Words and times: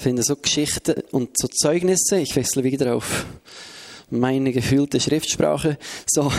Ich 0.00 0.04
finde 0.04 0.22
so 0.22 0.34
Geschichten 0.34 0.94
und 1.10 1.36
so 1.36 1.46
Zeugnisse, 1.46 2.20
ich 2.20 2.34
wechsle 2.34 2.64
wieder 2.64 2.94
auf 2.96 3.26
meine 4.08 4.50
gefühlte 4.50 4.98
Schriftsprache, 4.98 5.76
so, 6.06 6.32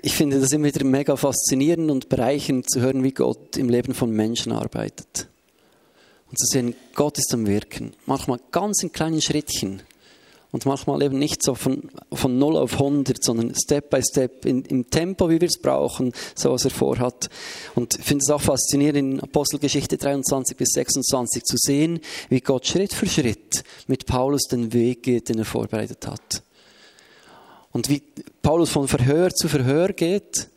ich 0.00 0.14
finde 0.14 0.40
das 0.40 0.50
immer 0.50 0.68
wieder 0.68 0.82
mega 0.82 1.14
faszinierend 1.14 1.90
und 1.90 2.08
bereichernd 2.08 2.70
zu 2.70 2.80
hören, 2.80 3.04
wie 3.04 3.12
Gott 3.12 3.58
im 3.58 3.68
Leben 3.68 3.92
von 3.92 4.10
Menschen 4.10 4.50
arbeitet. 4.50 5.28
Und 6.30 6.38
zu 6.38 6.46
sehen, 6.46 6.74
Gott 6.94 7.18
ist 7.18 7.34
am 7.34 7.46
Wirken. 7.46 7.92
Manchmal 8.06 8.40
ganz 8.50 8.82
in 8.82 8.92
kleinen 8.92 9.20
Schrittchen. 9.20 9.82
Und 10.54 10.66
manchmal 10.66 11.02
eben 11.02 11.18
nicht 11.18 11.42
so 11.42 11.56
von, 11.56 11.90
von 12.12 12.38
0 12.38 12.56
auf 12.56 12.74
100, 12.74 13.24
sondern 13.24 13.52
Step 13.56 13.90
by 13.90 14.00
Step, 14.08 14.46
in, 14.46 14.62
im 14.66 14.88
Tempo, 14.88 15.28
wie 15.28 15.40
wir 15.40 15.48
es 15.48 15.58
brauchen, 15.60 16.12
so 16.36 16.52
was 16.52 16.64
er 16.64 16.70
vorhat. 16.70 17.28
Und 17.74 17.98
ich 17.98 18.04
finde 18.04 18.22
es 18.22 18.30
auch 18.30 18.40
faszinierend, 18.40 18.96
in 18.96 19.20
Apostelgeschichte 19.20 19.96
23 19.96 20.56
bis 20.56 20.68
26 20.74 21.42
zu 21.42 21.56
sehen, 21.56 21.98
wie 22.28 22.40
Gott 22.40 22.68
Schritt 22.68 22.92
für 22.92 23.08
Schritt 23.08 23.64
mit 23.88 24.06
Paulus 24.06 24.42
den 24.42 24.72
Weg 24.72 25.02
geht, 25.02 25.28
den 25.28 25.40
er 25.40 25.44
vorbereitet 25.44 26.06
hat. 26.06 26.44
Und 27.72 27.88
wie 27.88 28.04
Paulus 28.40 28.70
von 28.70 28.86
Verhör 28.86 29.30
zu 29.30 29.48
Verhör 29.48 29.92
geht 29.92 30.50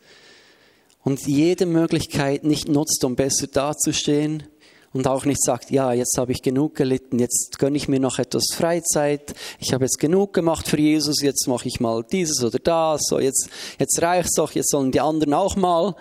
und 1.02 1.26
jede 1.26 1.66
Möglichkeit 1.66 2.44
nicht 2.44 2.68
nutzt, 2.68 3.02
um 3.02 3.16
besser 3.16 3.48
dazustehen, 3.48 4.44
und 4.92 5.06
auch 5.06 5.24
nicht 5.24 5.42
sagt, 5.42 5.70
ja, 5.70 5.92
jetzt 5.92 6.16
habe 6.18 6.32
ich 6.32 6.42
genug 6.42 6.74
gelitten, 6.74 7.18
jetzt 7.18 7.58
gönne 7.58 7.76
ich 7.76 7.88
mir 7.88 8.00
noch 8.00 8.18
etwas 8.18 8.46
Freizeit, 8.54 9.34
ich 9.58 9.72
habe 9.72 9.84
jetzt 9.84 9.98
genug 9.98 10.32
gemacht 10.32 10.68
für 10.68 10.80
Jesus, 10.80 11.22
jetzt 11.22 11.46
mache 11.46 11.68
ich 11.68 11.80
mal 11.80 12.04
dieses 12.10 12.42
oder 12.42 12.58
das, 12.58 13.02
so 13.08 13.18
jetzt, 13.18 13.48
jetzt 13.78 14.00
reicht 14.00 14.30
es 14.30 14.34
doch, 14.34 14.52
jetzt 14.52 14.70
sollen 14.70 14.92
die 14.92 15.00
anderen 15.00 15.34
auch 15.34 15.56
mal. 15.56 15.94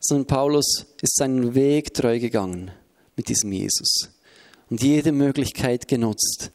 Sondern 0.00 0.26
Paulus 0.26 0.86
ist 1.02 1.16
seinen 1.16 1.54
Weg 1.54 1.92
treu 1.92 2.20
gegangen 2.20 2.70
mit 3.16 3.28
diesem 3.28 3.50
Jesus 3.50 4.10
und 4.70 4.82
jede 4.82 5.12
Möglichkeit 5.12 5.88
genutzt, 5.88 6.52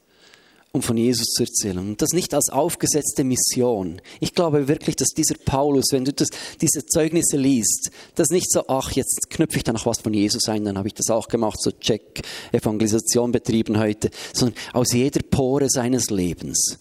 um 0.75 0.81
von 0.81 0.97
Jesus 0.97 1.27
zu 1.27 1.43
erzählen. 1.43 1.77
Und 1.77 2.01
das 2.01 2.13
nicht 2.13 2.33
als 2.33 2.49
aufgesetzte 2.49 3.23
Mission. 3.23 4.01
Ich 4.19 4.33
glaube 4.33 4.67
wirklich, 4.67 4.95
dass 4.95 5.09
dieser 5.09 5.35
Paulus, 5.35 5.91
wenn 5.91 6.03
du 6.03 6.11
das, 6.11 6.29
diese 6.61 6.83
Zeugnisse 6.87 7.37
liest, 7.37 7.91
das 8.15 8.29
nicht 8.29 8.51
so, 8.51 8.67
ach, 8.67 8.91
jetzt 8.93 9.29
knüpfe 9.29 9.57
ich 9.57 9.63
da 9.63 9.71
noch 9.71 9.85
was 9.85 10.01
von 10.01 10.15
Jesus 10.15 10.49
ein, 10.49 10.65
dann 10.65 10.79
habe 10.79 10.87
ich 10.87 10.95
das 10.95 11.11
auch 11.11 11.27
gemacht, 11.27 11.61
so 11.61 11.69
check, 11.69 12.23
Evangelisation 12.51 13.31
betrieben 13.31 13.77
heute, 13.77 14.09
sondern 14.33 14.57
aus 14.73 14.93
jeder 14.93 15.21
Pore 15.21 15.69
seines 15.69 16.09
Lebens 16.09 16.79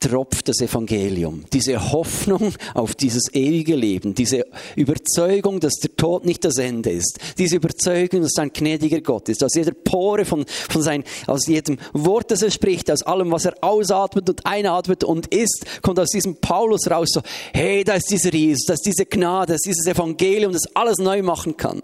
tropft 0.00 0.48
das 0.48 0.60
Evangelium. 0.60 1.44
Diese 1.52 1.92
Hoffnung 1.92 2.52
auf 2.74 2.94
dieses 2.94 3.32
ewige 3.32 3.76
Leben, 3.76 4.14
diese 4.14 4.44
Überzeugung, 4.76 5.60
dass 5.60 5.74
der 5.74 5.94
Tod 5.96 6.24
nicht 6.24 6.44
das 6.44 6.58
Ende 6.58 6.90
ist, 6.90 7.18
diese 7.38 7.56
Überzeugung, 7.56 8.22
dass 8.22 8.36
ein 8.38 8.52
gnädiger 8.52 9.00
Gott 9.00 9.28
ist, 9.28 9.42
aus 9.42 9.54
jeder 9.54 9.72
Pore 9.72 10.24
von, 10.24 10.44
von 10.46 10.82
sein, 10.82 11.04
aus 11.26 11.46
jedem 11.46 11.78
Wort, 11.92 12.30
das 12.30 12.42
er 12.42 12.50
spricht, 12.50 12.90
aus 12.90 13.02
allem, 13.02 13.30
was 13.30 13.44
er 13.44 13.54
ausatmet 13.62 14.28
und 14.28 14.46
einatmet 14.46 15.04
und 15.04 15.26
isst, 15.34 15.64
kommt 15.82 15.98
aus 15.98 16.10
diesem 16.10 16.36
Paulus 16.36 16.90
raus 16.90 17.10
so, 17.12 17.22
hey, 17.52 17.84
da 17.84 17.94
ist 17.94 18.10
dieser 18.10 18.32
Jesus, 18.32 18.66
da 18.66 18.74
ist 18.74 18.86
diese 18.86 19.06
Gnade, 19.06 19.48
da 19.48 19.54
ist 19.54 19.66
dieses 19.66 19.86
Evangelium, 19.86 20.52
das 20.52 20.74
alles 20.74 20.98
neu 20.98 21.22
machen 21.22 21.56
kann. 21.56 21.82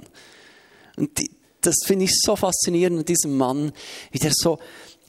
Und 0.97 1.19
die, 1.19 1.31
das 1.61 1.77
finde 1.84 2.06
ich 2.06 2.12
so 2.22 2.36
faszinierend 2.36 3.00
an 3.00 3.05
diesem 3.05 3.36
Mann, 3.36 3.72
wie 4.11 4.19
der 4.19 4.33
so 4.34 4.58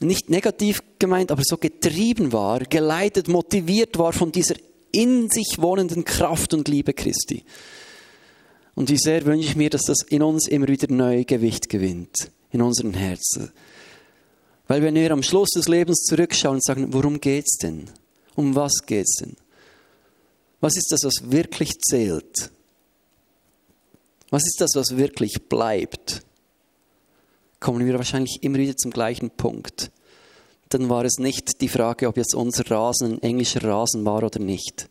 nicht 0.02 0.30
negativ 0.30 0.82
gemeint, 0.98 1.30
aber 1.30 1.42
so 1.44 1.56
getrieben 1.56 2.32
war, 2.32 2.60
geleitet, 2.60 3.28
motiviert 3.28 3.98
war 3.98 4.12
von 4.12 4.32
dieser 4.32 4.54
in 4.92 5.30
sich 5.30 5.56
wohnenden 5.58 6.04
Kraft 6.04 6.54
und 6.54 6.68
Liebe 6.68 6.92
Christi. 6.92 7.44
Und 8.74 8.90
wie 8.90 8.98
sehr 8.98 9.24
wünsche 9.24 9.48
ich 9.48 9.56
mir, 9.56 9.70
dass 9.70 9.82
das 9.82 10.02
in 10.08 10.22
uns 10.22 10.48
immer 10.48 10.68
wieder 10.68 10.92
neu 10.92 11.24
Gewicht 11.24 11.68
gewinnt, 11.68 12.30
in 12.50 12.62
unseren 12.62 12.94
Herzen. 12.94 13.52
Weil 14.68 14.82
wenn 14.82 14.94
wir 14.94 15.10
am 15.10 15.22
Schluss 15.22 15.50
des 15.50 15.68
Lebens 15.68 16.04
zurückschauen 16.04 16.56
und 16.56 16.64
sagen, 16.64 16.92
worum 16.92 17.20
geht's 17.20 17.58
denn? 17.58 17.90
Um 18.34 18.54
was 18.54 18.72
geht's 18.86 19.16
denn? 19.16 19.36
Was 20.60 20.76
ist 20.76 20.92
das, 20.92 21.00
was 21.04 21.30
wirklich 21.30 21.72
zählt? 21.80 22.50
Was 24.30 24.44
ist 24.46 24.60
das, 24.60 24.70
was 24.74 24.96
wirklich 24.96 25.48
bleibt? 25.48 26.22
Kommen 27.62 27.86
wir 27.86 27.94
wahrscheinlich 27.94 28.42
immer 28.42 28.58
wieder 28.58 28.76
zum 28.76 28.90
gleichen 28.90 29.30
Punkt. 29.30 29.92
Dann 30.68 30.88
war 30.88 31.04
es 31.04 31.18
nicht 31.18 31.60
die 31.60 31.68
Frage, 31.68 32.08
ob 32.08 32.16
jetzt 32.16 32.34
unser 32.34 32.68
Rasen 32.70 33.14
ein 33.14 33.22
englischer 33.22 33.62
Rasen 33.62 34.04
war 34.04 34.22
oder 34.22 34.40
nicht, 34.40 34.90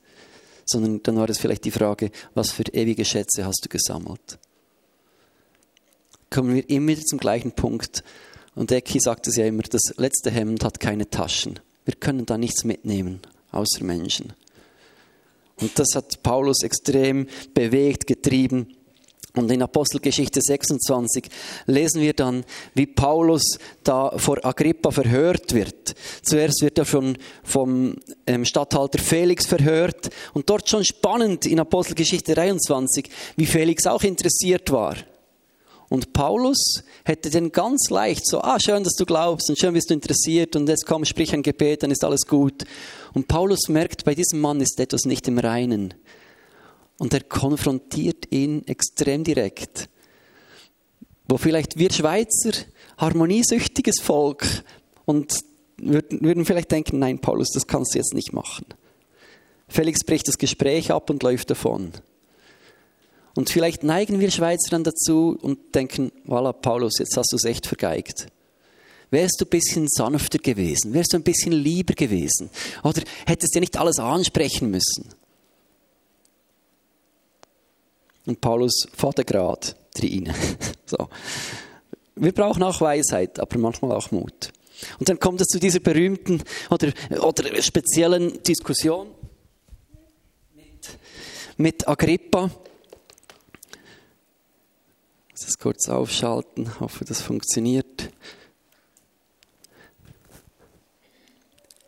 sondern 0.66 1.04
dann 1.04 1.18
war 1.18 1.30
es 1.30 1.38
vielleicht 1.38 1.66
die 1.66 1.72
Frage, 1.72 2.12
was 2.34 2.52
für 2.52 2.64
ewige 2.64 3.04
Schätze 3.04 3.46
hast 3.46 3.66
du 3.66 3.70
gesammelt. 3.70 4.40
Kommen 6.30 6.56
wir 6.56 6.70
immer 6.70 6.94
wieder 6.94 7.02
zum 7.02 7.20
gleichen 7.20 7.52
Punkt. 7.52 8.04
Und 8.56 8.72
Ecki 8.72 9.00
sagt 9.02 9.28
es 9.28 9.36
ja 9.36 9.46
immer, 9.46 9.64
das 9.64 9.82
letzte 9.98 10.32
Hemd 10.32 10.64
hat 10.64 10.80
keine 10.80 11.10
Taschen. 11.10 11.60
Wir 11.84 11.96
können 11.96 12.26
da 12.26 12.38
nichts 12.38 12.64
mitnehmen, 12.64 13.20
außer 13.52 13.84
Menschen. 13.84 14.34
Und 15.60 15.78
das 15.78 15.90
hat 15.94 16.24
Paulus 16.24 16.64
extrem 16.64 17.28
bewegt, 17.54 18.08
getrieben. 18.08 18.76
Und 19.34 19.50
in 19.50 19.62
Apostelgeschichte 19.62 20.42
26 20.42 21.30
lesen 21.66 22.02
wir 22.02 22.14
dann, 22.14 22.44
wie 22.74 22.86
Paulus 22.86 23.60
da 23.84 24.18
vor 24.18 24.44
Agrippa 24.44 24.92
verhört 24.92 25.54
wird. 25.54 25.96
Zuerst 26.22 26.62
wird 26.62 26.78
er 26.78 26.86
schon 26.86 27.18
vom 27.44 27.96
ähm, 28.28 28.44
Statthalter 28.44 29.00
Felix 29.00 29.46
verhört 29.46 30.10
und 30.34 30.50
dort 30.50 30.68
schon 30.68 30.84
spannend 30.84 31.46
in 31.46 31.60
Apostelgeschichte 31.60 32.36
23, 32.36 33.10
wie 33.38 33.46
Felix 33.46 33.88
auch 33.88 34.04
interessiert 34.04 34.72
war. 34.72 34.98
Und 35.88 36.14
Paulus 36.14 36.84
hätte 37.04 37.30
den 37.30 37.52
ganz 37.52 37.90
leicht 37.90 38.26
so, 38.26 38.42
ah, 38.42 38.60
schön, 38.62 38.84
dass 38.84 38.94
du 38.94 39.06
glaubst 39.06 39.50
und 39.50 39.60
schön 39.60 39.74
bist 39.74 39.90
du 39.90 39.94
interessiert 39.94 40.56
und 40.56 40.68
jetzt 40.70 40.86
komm, 40.86 41.04
sprich 41.04 41.34
ein 41.34 41.44
Gebet, 41.44 41.84
dann 41.84 41.92
ist 41.92 42.06
alles 42.06 42.26
gut. 42.28 42.64
Und 43.14 43.28
Paulus 43.28 43.68
merkt, 43.68 44.06
bei 44.06 44.16
diesem 44.16 44.40
Mann 44.40 44.62
ist 44.62 44.80
etwas 44.80 45.04
nicht 45.04 45.28
im 45.28 45.38
Reinen. 45.38 45.94
Und 47.02 47.16
er 47.16 47.22
konfrontiert 47.22 48.32
ihn 48.32 48.62
extrem 48.68 49.24
direkt. 49.24 49.90
Wo 51.28 51.38
vielleicht 51.38 51.80
wir 51.80 51.92
Schweizer, 51.92 52.52
harmoniesüchtiges 53.00 54.00
Volk, 54.00 54.46
und 55.06 55.40
würden 55.78 56.46
vielleicht 56.46 56.70
denken, 56.70 57.00
nein, 57.00 57.18
Paulus, 57.18 57.50
das 57.56 57.66
kannst 57.66 57.96
du 57.96 57.98
jetzt 57.98 58.14
nicht 58.14 58.34
machen. 58.34 58.68
Felix 59.68 60.04
bricht 60.06 60.28
das 60.28 60.38
Gespräch 60.38 60.92
ab 60.92 61.10
und 61.10 61.24
läuft 61.24 61.50
davon. 61.50 61.92
Und 63.34 63.50
vielleicht 63.50 63.82
neigen 63.82 64.20
wir 64.20 64.30
Schweizer 64.30 64.70
dann 64.70 64.84
dazu 64.84 65.36
und 65.42 65.74
denken, 65.74 66.12
voilà, 66.28 66.54
Paulus, 66.54 67.00
jetzt 67.00 67.18
hast 67.18 67.32
du 67.32 67.36
es 67.36 67.46
echt 67.46 67.66
vergeigt. 67.66 68.28
Wärst 69.10 69.42
du 69.42 69.46
ein 69.46 69.50
bisschen 69.50 69.88
sanfter 69.90 70.38
gewesen? 70.38 70.94
Wärst 70.94 71.14
du 71.14 71.18
ein 71.18 71.24
bisschen 71.24 71.52
lieber 71.52 71.96
gewesen? 71.96 72.52
Oder 72.84 73.02
hättest 73.26 73.56
du 73.56 73.60
nicht 73.60 73.76
alles 73.78 73.98
ansprechen 73.98 74.70
müssen? 74.70 75.16
Und 78.26 78.40
Paulus 78.40 78.88
Vatergrad 78.94 79.76
drin. 79.96 80.32
so. 80.86 81.10
Wir 82.16 82.34
brauchen 82.34 82.62
auch 82.64 82.82
Weisheit, 82.82 83.40
aber 83.40 83.58
manchmal 83.58 83.94
auch 83.94 84.12
Mut. 84.12 84.52
Und 85.00 85.10
dann 85.10 85.20
kommt 85.20 85.42
es 85.42 85.48
zu 85.48 85.60
dieser 85.60 85.80
berühmten 85.80 86.44
oder, 86.70 86.92
oder 87.22 87.62
speziellen 87.62 88.42
Diskussion 88.44 89.08
mit, 90.56 90.98
mit 91.58 91.88
Agrippa. 91.88 92.50
Ich 95.28 95.32
muss 95.32 95.46
das 95.46 95.58
kurz 95.58 95.90
aufschalten, 95.90 96.80
hoffe, 96.80 97.06
das 97.06 97.22
funktioniert. 97.22 98.12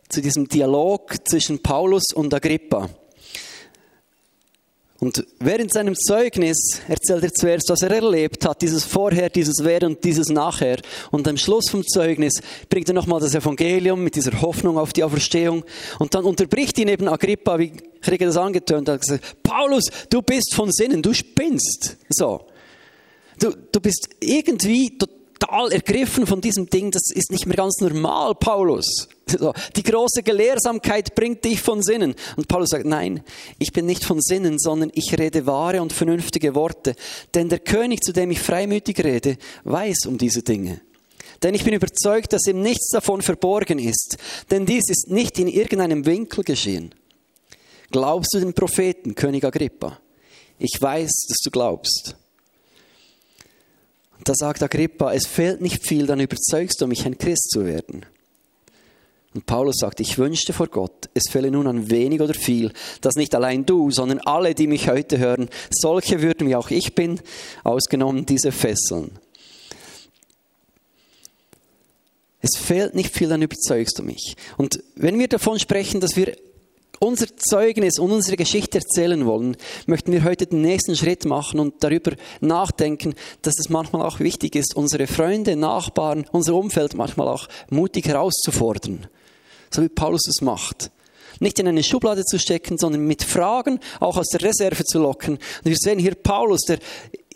Zu 0.08 0.20
diesem 0.20 0.48
Dialog 0.48 1.28
zwischen 1.28 1.60
Paulus 1.62 2.12
und 2.14 2.32
Agrippa. 2.32 2.88
Und 5.00 5.26
während 5.40 5.72
seinem 5.72 5.96
Zeugnis 5.96 6.80
erzählt 6.88 7.24
er 7.24 7.34
zuerst, 7.34 7.68
was 7.68 7.82
er 7.82 7.90
erlebt 7.90 8.46
hat, 8.46 8.62
dieses 8.62 8.84
Vorher, 8.84 9.28
dieses 9.28 9.64
Während 9.64 9.96
und 9.96 10.04
dieses 10.04 10.28
Nachher. 10.28 10.78
Und 11.10 11.26
am 11.26 11.36
Schluss 11.36 11.68
vom 11.68 11.84
Zeugnis 11.84 12.40
bringt 12.68 12.88
er 12.88 12.94
nochmal 12.94 13.20
das 13.20 13.34
Evangelium 13.34 14.04
mit 14.04 14.14
dieser 14.14 14.40
Hoffnung 14.40 14.78
auf 14.78 14.92
die 14.92 15.02
Auferstehung. 15.02 15.64
Und 15.98 16.14
dann 16.14 16.24
unterbricht 16.24 16.78
ihn 16.78 16.88
eben 16.88 17.08
Agrippa, 17.08 17.58
wie 17.58 17.72
Kriege 18.00 18.26
das 18.26 18.36
angetönt 18.36 18.88
hat, 18.88 19.00
gesagt, 19.00 19.42
Paulus, 19.42 19.84
du 20.10 20.22
bist 20.22 20.54
von 20.54 20.70
Sinnen, 20.70 21.02
du 21.02 21.12
spinnst. 21.12 21.96
So. 22.08 22.46
Du, 23.40 23.52
du 23.72 23.80
bist 23.80 24.10
irgendwie 24.20 24.96
total 24.96 25.72
ergriffen 25.72 26.26
von 26.26 26.40
diesem 26.40 26.70
Ding, 26.70 26.90
das 26.90 27.10
ist 27.12 27.32
nicht 27.32 27.46
mehr 27.46 27.56
ganz 27.56 27.80
normal, 27.80 28.34
Paulus. 28.36 29.08
Die 29.76 29.82
große 29.82 30.22
Gelehrsamkeit 30.22 31.14
bringt 31.14 31.44
dich 31.44 31.60
von 31.60 31.82
Sinnen. 31.82 32.14
Und 32.36 32.48
Paulus 32.48 32.70
sagt, 32.70 32.84
nein, 32.84 33.22
ich 33.58 33.72
bin 33.72 33.86
nicht 33.86 34.04
von 34.04 34.20
Sinnen, 34.20 34.58
sondern 34.58 34.90
ich 34.94 35.18
rede 35.18 35.46
wahre 35.46 35.80
und 35.80 35.92
vernünftige 35.92 36.54
Worte. 36.54 36.94
Denn 37.34 37.48
der 37.48 37.60
König, 37.60 38.02
zu 38.02 38.12
dem 38.12 38.30
ich 38.30 38.40
freimütig 38.40 39.02
rede, 39.02 39.38
weiß 39.64 40.06
um 40.06 40.18
diese 40.18 40.42
Dinge. 40.42 40.80
Denn 41.42 41.54
ich 41.54 41.64
bin 41.64 41.74
überzeugt, 41.74 42.32
dass 42.32 42.46
ihm 42.46 42.60
nichts 42.60 42.88
davon 42.90 43.22
verborgen 43.22 43.78
ist. 43.78 44.16
Denn 44.50 44.66
dies 44.66 44.84
ist 44.88 45.10
nicht 45.10 45.38
in 45.38 45.48
irgendeinem 45.48 46.06
Winkel 46.06 46.44
geschehen. 46.44 46.94
Glaubst 47.90 48.34
du 48.34 48.40
den 48.40 48.54
Propheten, 48.54 49.14
König 49.14 49.44
Agrippa? 49.44 50.00
Ich 50.58 50.80
weiß, 50.80 51.10
dass 51.28 51.38
du 51.42 51.50
glaubst. 51.50 52.16
Da 54.24 54.32
sagt 54.34 54.62
Agrippa, 54.62 55.12
es 55.12 55.26
fehlt 55.26 55.60
nicht 55.60 55.86
viel, 55.86 56.06
dann 56.06 56.20
überzeugst 56.20 56.80
du 56.80 56.86
mich, 56.86 57.04
ein 57.04 57.18
Christ 57.18 57.50
zu 57.50 57.66
werden. 57.66 58.06
Und 59.34 59.46
Paulus 59.46 59.76
sagt, 59.80 59.98
ich 59.98 60.16
wünschte 60.16 60.52
vor 60.52 60.68
Gott, 60.68 61.10
es 61.12 61.24
fehle 61.28 61.50
nun 61.50 61.66
an 61.66 61.90
wenig 61.90 62.20
oder 62.20 62.34
viel, 62.34 62.72
dass 63.00 63.16
nicht 63.16 63.34
allein 63.34 63.66
du, 63.66 63.90
sondern 63.90 64.20
alle, 64.20 64.54
die 64.54 64.68
mich 64.68 64.88
heute 64.88 65.18
hören, 65.18 65.48
solche 65.70 66.22
würden, 66.22 66.48
wie 66.48 66.54
auch 66.54 66.70
ich 66.70 66.94
bin, 66.94 67.20
ausgenommen 67.64 68.26
diese 68.26 68.52
Fesseln. 68.52 69.18
Es 72.40 72.56
fehlt 72.56 72.94
nicht 72.94 73.12
viel, 73.12 73.28
dann 73.28 73.42
überzeugst 73.42 73.98
du 73.98 74.04
mich. 74.04 74.36
Und 74.56 74.84
wenn 74.94 75.18
wir 75.18 75.28
davon 75.28 75.58
sprechen, 75.58 76.00
dass 76.00 76.14
wir 76.14 76.36
unser 77.00 77.36
Zeugnis 77.36 77.98
und 77.98 78.12
unsere 78.12 78.36
Geschichte 78.36 78.78
erzählen 78.78 79.26
wollen, 79.26 79.56
möchten 79.86 80.12
wir 80.12 80.22
heute 80.22 80.46
den 80.46 80.60
nächsten 80.60 80.94
Schritt 80.94 81.24
machen 81.24 81.58
und 81.58 81.82
darüber 81.82 82.12
nachdenken, 82.40 83.14
dass 83.42 83.54
es 83.58 83.68
manchmal 83.68 84.02
auch 84.02 84.20
wichtig 84.20 84.54
ist, 84.54 84.76
unsere 84.76 85.06
Freunde, 85.06 85.56
Nachbarn, 85.56 86.24
unser 86.30 86.54
Umfeld 86.54 86.94
manchmal 86.94 87.28
auch 87.28 87.48
mutig 87.70 88.06
herauszufordern. 88.06 89.08
So 89.74 89.82
wie 89.82 89.88
Paulus 89.88 90.28
es 90.28 90.40
macht. 90.40 90.90
Nicht 91.40 91.58
in 91.58 91.66
eine 91.66 91.82
Schublade 91.82 92.24
zu 92.24 92.38
stecken, 92.38 92.78
sondern 92.78 93.06
mit 93.06 93.24
Fragen 93.24 93.80
auch 93.98 94.16
aus 94.16 94.28
der 94.28 94.42
Reserve 94.42 94.84
zu 94.84 95.00
locken. 95.00 95.34
Und 95.34 95.64
wir 95.64 95.76
sehen 95.76 95.98
hier 95.98 96.14
Paulus, 96.14 96.60
der 96.62 96.78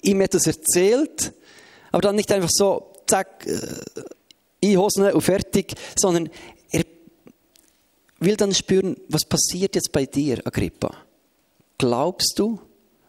ihm 0.03 0.21
etwas 0.21 0.47
erzählt, 0.47 1.33
aber 1.91 2.03
dann 2.03 2.17
nicht 2.17 2.31
einfach 2.31 2.51
so, 2.51 2.93
zack, 3.07 3.45
äh, 3.47 4.77
Hosen 4.77 5.11
und 5.11 5.23
fertig, 5.23 5.75
sondern 5.99 6.31
will 8.21 8.37
dann 8.37 8.55
spüren, 8.55 8.97
was 9.09 9.25
passiert 9.25 9.75
jetzt 9.75 9.93
bei 9.93 10.07
dir, 10.07 10.45
Agrippa? 10.47 10.95
Glaubst 11.79 12.35
du? 12.37 12.61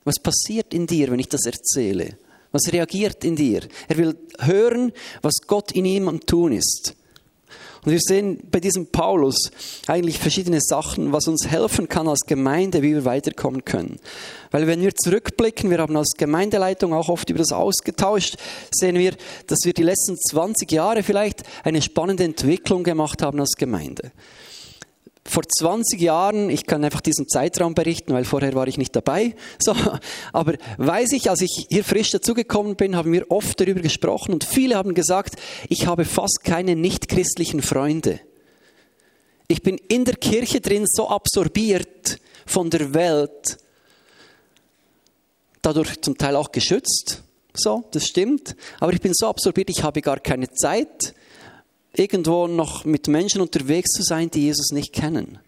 Was 0.04 0.20
passiert 0.20 0.74
in 0.74 0.88
dir, 0.88 1.12
wenn 1.12 1.20
ich 1.20 1.30
das 1.30 1.46
erzähle? 1.46 2.18
Was 2.52 2.72
reagiert 2.72 3.24
in 3.24 3.36
dir? 3.36 3.68
Er 3.88 3.98
will 3.98 4.18
hören, 4.40 4.92
was 5.22 5.36
Gott 5.46 5.72
in 5.72 5.86
ihm 5.86 6.08
am 6.08 6.20
Tun 6.20 6.52
ist. 6.52 6.96
Und 7.90 7.94
wir 7.94 8.02
sehen 8.02 8.44
bei 8.52 8.60
diesem 8.60 8.86
Paulus 8.86 9.50
eigentlich 9.88 10.20
verschiedene 10.20 10.60
Sachen, 10.62 11.12
was 11.12 11.28
uns 11.28 11.48
helfen 11.48 11.90
kann 11.90 12.08
als 12.08 12.20
Gemeinde, 12.28 12.84
wie 12.84 12.94
wir 12.94 13.04
weiterkommen 13.04 13.66
können. 13.66 14.00
Weil 14.52 14.68
wenn 14.68 14.80
wir 14.82 14.94
zurückblicken, 14.94 15.72
wir 15.72 15.80
haben 15.80 15.98
als 15.98 16.12
Gemeindeleitung 16.16 16.94
auch 16.94 17.10
oft 17.10 17.32
über 17.32 17.40
das 17.40 17.52
ausgetauscht, 17.52 18.36
sehen 18.70 18.96
wir, 18.96 19.16
dass 19.48 19.62
wir 19.64 19.74
die 19.74 19.82
letzten 19.82 20.16
20 20.18 20.72
Jahre 20.72 21.02
vielleicht 21.02 21.42
eine 21.64 21.82
spannende 21.82 22.26
Entwicklung 22.26 22.84
gemacht 22.84 23.24
haben 23.24 23.40
als 23.40 23.54
Gemeinde 23.58 24.12
vor 25.30 25.44
20 25.48 26.02
Jahren, 26.02 26.50
ich 26.50 26.66
kann 26.66 26.84
einfach 26.84 27.02
diesen 27.02 27.28
Zeitraum 27.28 27.76
berichten, 27.76 28.14
weil 28.14 28.26
vorher 28.26 28.54
war 28.56 28.68
ich 28.68 28.78
nicht 28.78 28.96
dabei, 28.96 29.36
so, 29.60 29.76
aber 30.34 30.56
weiß 30.78 31.12
ich, 31.12 31.30
als 31.30 31.42
ich 31.42 31.68
hier 31.70 31.84
frisch 31.84 32.12
dazugekommen 32.12 32.76
bin, 32.76 32.96
haben 32.96 33.12
wir 33.12 33.30
oft 33.30 33.60
darüber 33.60 33.82
gesprochen 33.82 34.34
und 34.34 34.44
viele 34.44 34.76
haben 34.76 34.96
gesagt, 34.96 35.36
ich 35.70 35.86
habe 35.86 36.06
fast 36.06 36.44
keine 36.44 36.76
nichtchristlichen 36.76 37.62
Freunde. 37.62 38.20
Ich 39.48 39.62
bin 39.62 39.78
in 39.88 40.06
der 40.06 40.16
Kirche 40.16 40.62
drin 40.62 40.86
so 40.88 41.10
absorbiert 41.10 42.20
von 42.46 42.70
der 42.70 42.94
Welt, 42.94 43.58
dadurch 45.62 46.02
zum 46.02 46.18
Teil 46.18 46.36
auch 46.36 46.52
geschützt, 46.52 47.24
so, 47.54 47.84
das 47.92 48.06
stimmt, 48.08 48.56
aber 48.80 48.94
ich 48.94 49.02
bin 49.02 49.12
so 49.14 49.28
absorbiert, 49.28 49.70
ich 49.70 49.84
habe 49.84 50.02
gar 50.02 50.20
keine 50.20 50.50
Zeit, 50.52 51.14
irgendwo 51.94 52.48
noch 52.48 52.86
mit 52.86 53.08
Menschen 53.08 53.42
unterwegs 53.42 53.92
zu 53.92 54.04
sein, 54.04 54.30
die 54.32 54.44
Jesus 54.44 54.72
nicht 54.72 54.94
kennen. 54.94 55.40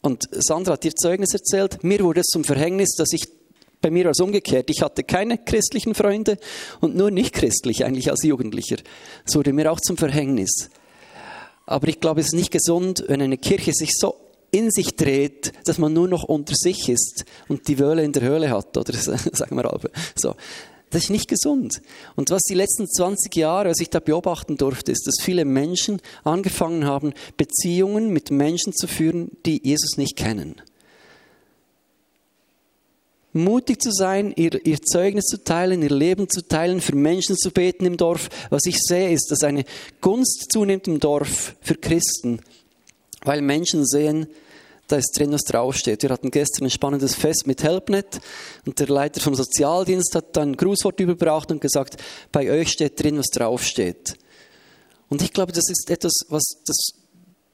Und 0.00 0.28
Sandra 0.30 0.74
hat 0.74 0.84
dir 0.84 0.94
Zeugnis 0.94 1.32
erzählt. 1.32 1.82
Mir 1.82 2.00
wurde 2.00 2.20
es 2.20 2.26
zum 2.26 2.44
Verhängnis, 2.44 2.94
dass 2.96 3.12
ich 3.12 3.26
bei 3.80 3.90
mir 3.90 4.04
war 4.04 4.12
es 4.12 4.20
umgekehrt. 4.20 4.70
Ich 4.70 4.80
hatte 4.80 5.04
keine 5.04 5.36
christlichen 5.36 5.94
Freunde 5.94 6.38
und 6.80 6.96
nur 6.96 7.10
nicht 7.10 7.34
christlich 7.34 7.84
eigentlich 7.84 8.10
als 8.10 8.22
Jugendlicher. 8.22 8.76
Es 9.26 9.34
wurde 9.34 9.52
mir 9.52 9.70
auch 9.70 9.78
zum 9.78 9.98
Verhängnis. 9.98 10.70
Aber 11.66 11.88
ich 11.88 12.00
glaube, 12.00 12.20
es 12.20 12.28
ist 12.28 12.34
nicht 12.34 12.50
gesund, 12.50 13.04
wenn 13.08 13.20
eine 13.20 13.36
Kirche 13.36 13.72
sich 13.74 13.90
so 13.92 14.16
in 14.50 14.70
sich 14.70 14.96
dreht, 14.96 15.52
dass 15.66 15.78
man 15.78 15.92
nur 15.92 16.08
noch 16.08 16.24
unter 16.24 16.54
sich 16.54 16.88
ist 16.88 17.24
und 17.48 17.68
die 17.68 17.78
Wöhle 17.78 18.04
in 18.04 18.12
der 18.12 18.22
Höhle 18.22 18.50
hat, 18.50 18.74
oder 18.76 18.92
sagen 18.94 19.56
wir 19.56 19.64
aber 19.66 19.90
so. 20.14 20.34
Das 20.94 21.02
ist 21.02 21.10
nicht 21.10 21.26
gesund. 21.26 21.82
Und 22.14 22.30
was 22.30 22.42
die 22.42 22.54
letzten 22.54 22.88
20 22.88 23.34
Jahre, 23.34 23.70
was 23.70 23.80
ich 23.80 23.90
da 23.90 23.98
beobachten 23.98 24.56
durfte, 24.56 24.92
ist, 24.92 25.08
dass 25.08 25.16
viele 25.20 25.44
Menschen 25.44 26.00
angefangen 26.22 26.84
haben, 26.84 27.14
Beziehungen 27.36 28.12
mit 28.12 28.30
Menschen 28.30 28.72
zu 28.72 28.86
führen, 28.86 29.32
die 29.44 29.60
Jesus 29.60 29.96
nicht 29.96 30.14
kennen. 30.14 30.62
Mutig 33.32 33.82
zu 33.82 33.90
sein, 33.90 34.32
ihr, 34.36 34.64
ihr 34.64 34.80
Zeugnis 34.82 35.24
zu 35.24 35.42
teilen, 35.42 35.82
ihr 35.82 35.90
Leben 35.90 36.28
zu 36.28 36.46
teilen, 36.46 36.80
für 36.80 36.94
Menschen 36.94 37.36
zu 37.36 37.50
beten 37.50 37.86
im 37.86 37.96
Dorf. 37.96 38.28
Was 38.50 38.64
ich 38.64 38.78
sehe, 38.78 39.10
ist, 39.10 39.32
dass 39.32 39.42
eine 39.42 39.64
Gunst 40.00 40.52
zunimmt 40.52 40.86
im 40.86 41.00
Dorf 41.00 41.56
für 41.60 41.74
Christen, 41.74 42.38
weil 43.24 43.42
Menschen 43.42 43.84
sehen, 43.84 44.28
da 44.88 44.96
ist 44.96 45.18
drin, 45.18 45.32
was 45.32 45.42
draufsteht. 45.42 46.02
Wir 46.02 46.10
hatten 46.10 46.30
gestern 46.30 46.64
ein 46.64 46.70
spannendes 46.70 47.14
Fest 47.14 47.46
mit 47.46 47.62
Helpnet 47.62 48.20
und 48.66 48.78
der 48.78 48.88
Leiter 48.88 49.20
vom 49.20 49.34
Sozialdienst 49.34 50.14
hat 50.14 50.36
dann 50.36 50.50
ein 50.50 50.56
Grußwort 50.56 51.00
überbracht 51.00 51.50
und 51.50 51.60
gesagt, 51.60 51.96
bei 52.32 52.50
euch 52.50 52.70
steht 52.70 53.02
drin, 53.02 53.18
was 53.18 53.26
draufsteht. 53.26 54.14
Und 55.08 55.22
ich 55.22 55.32
glaube, 55.32 55.52
das 55.52 55.68
ist 55.68 55.90
etwas, 55.90 56.12
was 56.28 56.44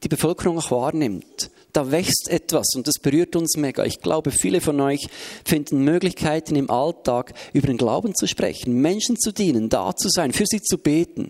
die 0.02 0.08
Bevölkerung 0.08 0.58
auch 0.58 0.70
wahrnimmt. 0.70 1.50
Da 1.72 1.90
wächst 1.92 2.28
etwas 2.28 2.66
und 2.74 2.88
das 2.88 2.94
berührt 3.00 3.36
uns 3.36 3.56
mega. 3.56 3.84
Ich 3.84 4.00
glaube, 4.00 4.32
viele 4.32 4.60
von 4.60 4.80
euch 4.80 5.08
finden 5.44 5.84
Möglichkeiten 5.84 6.56
im 6.56 6.70
Alltag 6.70 7.32
über 7.52 7.68
den 7.68 7.76
Glauben 7.76 8.14
zu 8.14 8.26
sprechen, 8.26 8.80
Menschen 8.80 9.16
zu 9.16 9.32
dienen, 9.32 9.68
da 9.68 9.94
zu 9.94 10.08
sein, 10.08 10.32
für 10.32 10.46
sie 10.46 10.60
zu 10.60 10.78
beten. 10.78 11.28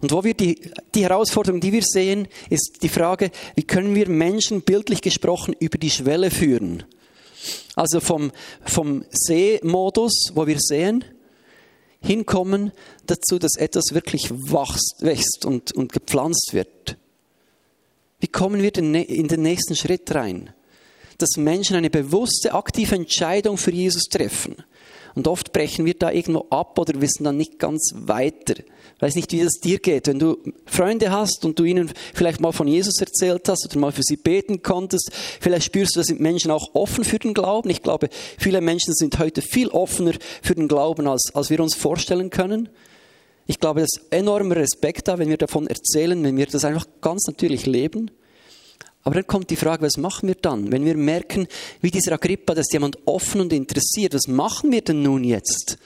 Und 0.00 0.12
wo 0.12 0.24
wir 0.24 0.34
die, 0.34 0.60
die 0.94 1.02
Herausforderung, 1.02 1.60
die 1.60 1.72
wir 1.72 1.82
sehen, 1.82 2.28
ist 2.50 2.78
die 2.82 2.88
Frage, 2.88 3.30
wie 3.56 3.64
können 3.64 3.94
wir 3.94 4.08
Menschen 4.08 4.62
bildlich 4.62 5.02
gesprochen 5.02 5.54
über 5.58 5.78
die 5.78 5.90
Schwelle 5.90 6.30
führen? 6.30 6.84
Also 7.74 8.00
vom, 8.00 8.32
vom 8.64 9.04
Sehmodus, 9.10 10.32
wo 10.34 10.46
wir 10.46 10.58
sehen, 10.60 11.04
hinkommen 12.00 12.72
dazu, 13.06 13.38
dass 13.38 13.56
etwas 13.56 13.92
wirklich 13.92 14.30
wachst, 14.30 14.96
wächst 15.00 15.44
und, 15.44 15.72
und 15.72 15.92
gepflanzt 15.92 16.50
wird. 16.52 16.96
Wie 18.20 18.28
kommen 18.28 18.62
wir 18.62 18.76
in 18.76 19.28
den 19.28 19.42
nächsten 19.42 19.76
Schritt 19.76 20.12
rein? 20.14 20.52
Dass 21.18 21.36
Menschen 21.36 21.76
eine 21.76 21.90
bewusste, 21.90 22.54
aktive 22.54 22.94
Entscheidung 22.94 23.56
für 23.56 23.72
Jesus 23.72 24.04
treffen. 24.04 24.56
Und 25.18 25.26
oft 25.26 25.52
brechen 25.52 25.84
wir 25.84 25.94
da 25.94 26.12
irgendwo 26.12 26.46
ab 26.50 26.78
oder 26.78 27.00
wissen 27.00 27.24
dann 27.24 27.36
nicht 27.36 27.58
ganz 27.58 27.92
weiter. 27.92 28.54
Ich 28.54 29.02
weiß 29.02 29.16
nicht, 29.16 29.32
wie 29.32 29.42
das 29.42 29.54
dir 29.54 29.80
geht. 29.80 30.06
Wenn 30.06 30.20
du 30.20 30.38
Freunde 30.64 31.10
hast 31.10 31.44
und 31.44 31.58
du 31.58 31.64
ihnen 31.64 31.90
vielleicht 32.14 32.40
mal 32.40 32.52
von 32.52 32.68
Jesus 32.68 33.00
erzählt 33.00 33.48
hast 33.48 33.66
oder 33.68 33.80
mal 33.80 33.90
für 33.90 34.04
sie 34.04 34.16
beten 34.16 34.62
konntest, 34.62 35.10
vielleicht 35.40 35.64
spürst 35.64 35.96
du, 35.96 36.00
da 36.00 36.04
sind 36.04 36.20
Menschen 36.20 36.52
auch 36.52 36.72
offen 36.76 37.02
für 37.02 37.18
den 37.18 37.34
Glauben. 37.34 37.68
Ich 37.68 37.82
glaube, 37.82 38.10
viele 38.38 38.60
Menschen 38.60 38.94
sind 38.94 39.18
heute 39.18 39.42
viel 39.42 39.70
offener 39.70 40.12
für 40.40 40.54
den 40.54 40.68
Glauben, 40.68 41.08
als, 41.08 41.32
als 41.34 41.50
wir 41.50 41.58
uns 41.58 41.74
vorstellen 41.74 42.30
können. 42.30 42.68
Ich 43.48 43.58
glaube, 43.58 43.80
das 43.80 43.88
ist 43.96 44.12
enormer 44.12 44.54
Respekt 44.54 45.08
da, 45.08 45.18
wenn 45.18 45.30
wir 45.30 45.36
davon 45.36 45.66
erzählen, 45.66 46.22
wenn 46.22 46.36
wir 46.36 46.46
das 46.46 46.64
einfach 46.64 46.86
ganz 47.00 47.24
natürlich 47.26 47.66
leben. 47.66 48.12
Aber 49.08 49.14
dann 49.14 49.26
kommt 49.26 49.48
die 49.48 49.56
Frage, 49.56 49.86
was 49.86 49.96
machen 49.96 50.28
wir 50.28 50.34
dann, 50.34 50.70
wenn 50.70 50.84
wir 50.84 50.94
merken, 50.94 51.48
wie 51.80 51.90
dieser 51.90 52.12
Agrippa, 52.12 52.54
dass 52.54 52.70
jemand 52.70 52.98
offen 53.06 53.40
und 53.40 53.54
interessiert, 53.54 54.12
was 54.12 54.28
machen 54.28 54.70
wir 54.70 54.82
denn 54.82 55.00
nun 55.00 55.24
jetzt? 55.24 55.78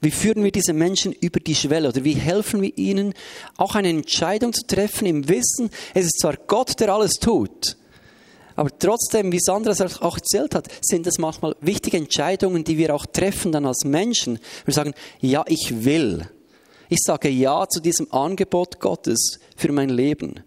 Wie 0.00 0.12
führen 0.12 0.44
wir 0.44 0.52
diese 0.52 0.72
Menschen 0.72 1.10
über 1.10 1.40
die 1.40 1.56
Schwelle 1.56 1.88
oder 1.88 2.04
wie 2.04 2.12
helfen 2.12 2.62
wir 2.62 2.78
ihnen, 2.78 3.14
auch 3.56 3.74
eine 3.74 3.88
Entscheidung 3.88 4.52
zu 4.52 4.64
treffen 4.64 5.06
im 5.06 5.28
Wissen, 5.28 5.70
es 5.92 6.04
ist 6.04 6.20
zwar 6.20 6.36
Gott, 6.36 6.78
der 6.78 6.94
alles 6.94 7.14
tut, 7.14 7.76
aber 8.54 8.70
trotzdem, 8.78 9.32
wie 9.32 9.40
Sandra 9.40 9.72
es 9.72 10.00
auch 10.00 10.16
erzählt 10.16 10.54
hat, 10.54 10.68
sind 10.82 11.04
es 11.08 11.18
manchmal 11.18 11.56
wichtige 11.60 11.96
Entscheidungen, 11.96 12.62
die 12.62 12.78
wir 12.78 12.94
auch 12.94 13.06
treffen 13.06 13.50
dann 13.50 13.66
als 13.66 13.84
Menschen. 13.84 14.38
Wir 14.64 14.72
sagen, 14.72 14.94
ja, 15.20 15.44
ich 15.48 15.84
will. 15.84 16.28
Ich 16.90 17.00
sage 17.02 17.28
ja 17.28 17.68
zu 17.68 17.80
diesem 17.80 18.12
Angebot 18.12 18.78
Gottes 18.78 19.40
für 19.56 19.72
mein 19.72 19.88
Leben. 19.88 20.44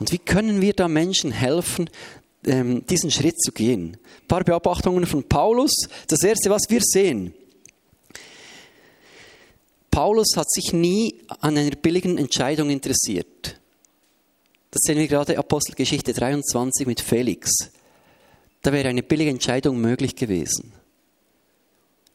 Und 0.00 0.12
wie 0.12 0.18
können 0.18 0.62
wir 0.62 0.72
da 0.72 0.88
Menschen 0.88 1.30
helfen, 1.30 1.90
ähm, 2.46 2.84
diesen 2.86 3.10
Schritt 3.10 3.40
zu 3.40 3.52
gehen? 3.52 3.98
Ein 4.22 4.28
paar 4.28 4.42
Beobachtungen 4.42 5.06
von 5.06 5.22
Paulus. 5.22 5.72
Das 6.08 6.22
erste, 6.22 6.48
was 6.48 6.62
wir 6.70 6.80
sehen. 6.82 7.34
Paulus 9.90 10.36
hat 10.36 10.50
sich 10.50 10.72
nie 10.72 11.20
an 11.40 11.58
einer 11.58 11.76
billigen 11.76 12.16
Entscheidung 12.16 12.70
interessiert. 12.70 13.60
Das 14.70 14.80
sehen 14.82 14.98
wir 14.98 15.06
gerade 15.06 15.36
Apostelgeschichte 15.36 16.14
23 16.14 16.86
mit 16.86 17.00
Felix. 17.00 17.50
Da 18.62 18.72
wäre 18.72 18.88
eine 18.88 19.02
billige 19.02 19.30
Entscheidung 19.30 19.80
möglich 19.80 20.16
gewesen. 20.16 20.72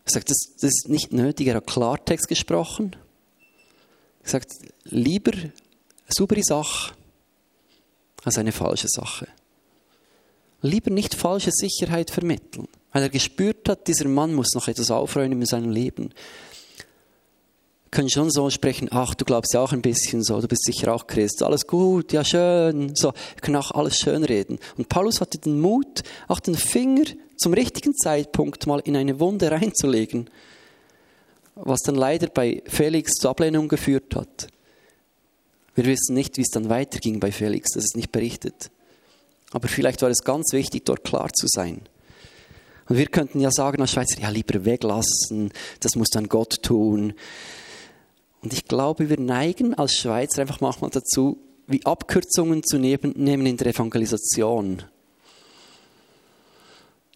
Er 0.06 0.12
sagt, 0.12 0.32
das, 0.32 0.38
das 0.56 0.72
ist 0.72 0.90
nicht 0.90 1.14
nötig. 1.14 1.48
Er 1.48 1.56
hat 1.56 1.68
Klartext 1.68 2.28
gesprochen. 2.28 2.96
Er 4.24 4.30
sagt, 4.30 4.54
lieber 4.86 5.34
saubere 6.08 6.42
Sache 6.44 6.96
als 8.26 8.38
eine 8.38 8.52
falsche 8.52 8.88
Sache. 8.90 9.28
Lieber 10.62 10.90
nicht 10.90 11.14
falsche 11.14 11.52
Sicherheit 11.52 12.10
vermitteln. 12.10 12.68
Weil 12.92 13.04
er 13.04 13.10
gespürt 13.10 13.70
hat, 13.70 13.88
dieser 13.88 14.08
Mann 14.08 14.34
muss 14.34 14.54
noch 14.56 14.68
etwas 14.68 14.90
aufräumen 14.90 15.42
in 15.42 15.46
seinem 15.46 15.70
Leben. 15.70 16.10
Wir 17.84 17.92
können 17.92 18.10
schon 18.10 18.32
so 18.32 18.50
sprechen, 18.50 18.90
ach, 18.92 19.14
du 19.14 19.26
glaubst 19.26 19.54
ja 19.54 19.62
auch 19.62 19.72
ein 19.72 19.82
bisschen 19.82 20.24
so, 20.24 20.42
du 20.42 20.48
bist 20.48 20.66
sicher 20.66 20.94
auch 20.94 21.08
Christ, 21.08 21.44
alles 21.44 21.66
gut, 21.68 22.12
ja 22.12 22.26
schön, 22.26 22.94
so, 22.96 23.14
wir 23.14 23.42
können 23.42 23.56
auch 23.58 23.72
alles 23.72 24.00
schön 24.00 24.24
reden. 24.24 24.60
Und 24.78 24.90
Paulus 24.90 25.22
hatte 25.22 25.38
den 25.38 25.62
Mut, 25.62 26.04
auch 26.28 26.40
den 26.40 26.56
Finger 26.56 27.06
zum 27.38 27.54
richtigen 27.54 27.96
Zeitpunkt 27.96 28.66
mal 28.66 28.80
in 28.80 28.98
eine 28.98 29.20
Wunde 29.20 29.52
reinzulegen, 29.52 30.30
was 31.56 31.82
dann 31.82 31.96
leider 31.96 32.28
bei 32.28 32.64
Felix 32.66 33.14
zur 33.14 33.32
Ablehnung 33.32 33.70
geführt 33.70 34.16
hat. 34.16 34.48
Wir 35.76 35.86
wissen 35.86 36.16
nicht, 36.16 36.38
wie 36.38 36.42
es 36.42 36.50
dann 36.50 36.70
weiterging 36.70 37.20
bei 37.20 37.32
Felix, 37.32 37.72
das 37.74 37.84
ist 37.84 37.98
nicht 37.98 38.12
berichtet. 38.12 38.72
Aber 39.52 39.68
vielleicht 39.68 40.02
war 40.02 40.10
es 40.10 40.24
ganz 40.24 40.54
wichtig, 40.54 40.86
dort 40.86 41.04
klar 41.04 41.30
zu 41.34 41.48
sein. 41.48 41.82
Und 42.88 42.98
wir 42.98 43.08
könnten 43.08 43.40
ja 43.40 43.52
sagen 43.52 43.82
als 43.82 43.92
Schweizer, 43.92 44.22
ja, 44.22 44.30
lieber 44.30 44.64
weglassen, 44.64 45.52
das 45.80 45.96
muss 45.96 46.10
dann 46.10 46.30
Gott 46.30 46.62
tun. 46.62 47.14
Und 48.42 48.54
ich 48.54 48.66
glaube, 48.66 49.10
wir 49.10 49.20
neigen 49.20 49.74
als 49.74 49.98
Schweizer 49.98 50.42
einfach 50.42 50.62
manchmal 50.62 50.92
dazu, 50.92 51.38
wie 51.68 51.84
Abkürzungen 51.86 52.64
zu 52.64 52.78
nehmen 52.78 53.14
in 53.16 53.58
der 53.58 53.68
Evangelisation. 53.68 54.84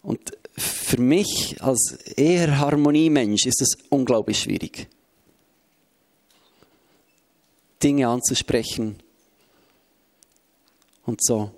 Und 0.02 0.32
für 0.56 1.00
mich 1.00 1.62
als 1.62 1.92
eher 2.16 2.58
Harmoniemensch 2.58 3.46
ist 3.46 3.62
es 3.62 3.78
unglaublich 3.90 4.40
schwierig. 4.40 4.88
Dinge 7.82 8.08
anzusprechen 8.08 9.02
und 11.06 11.22
so 11.22 11.50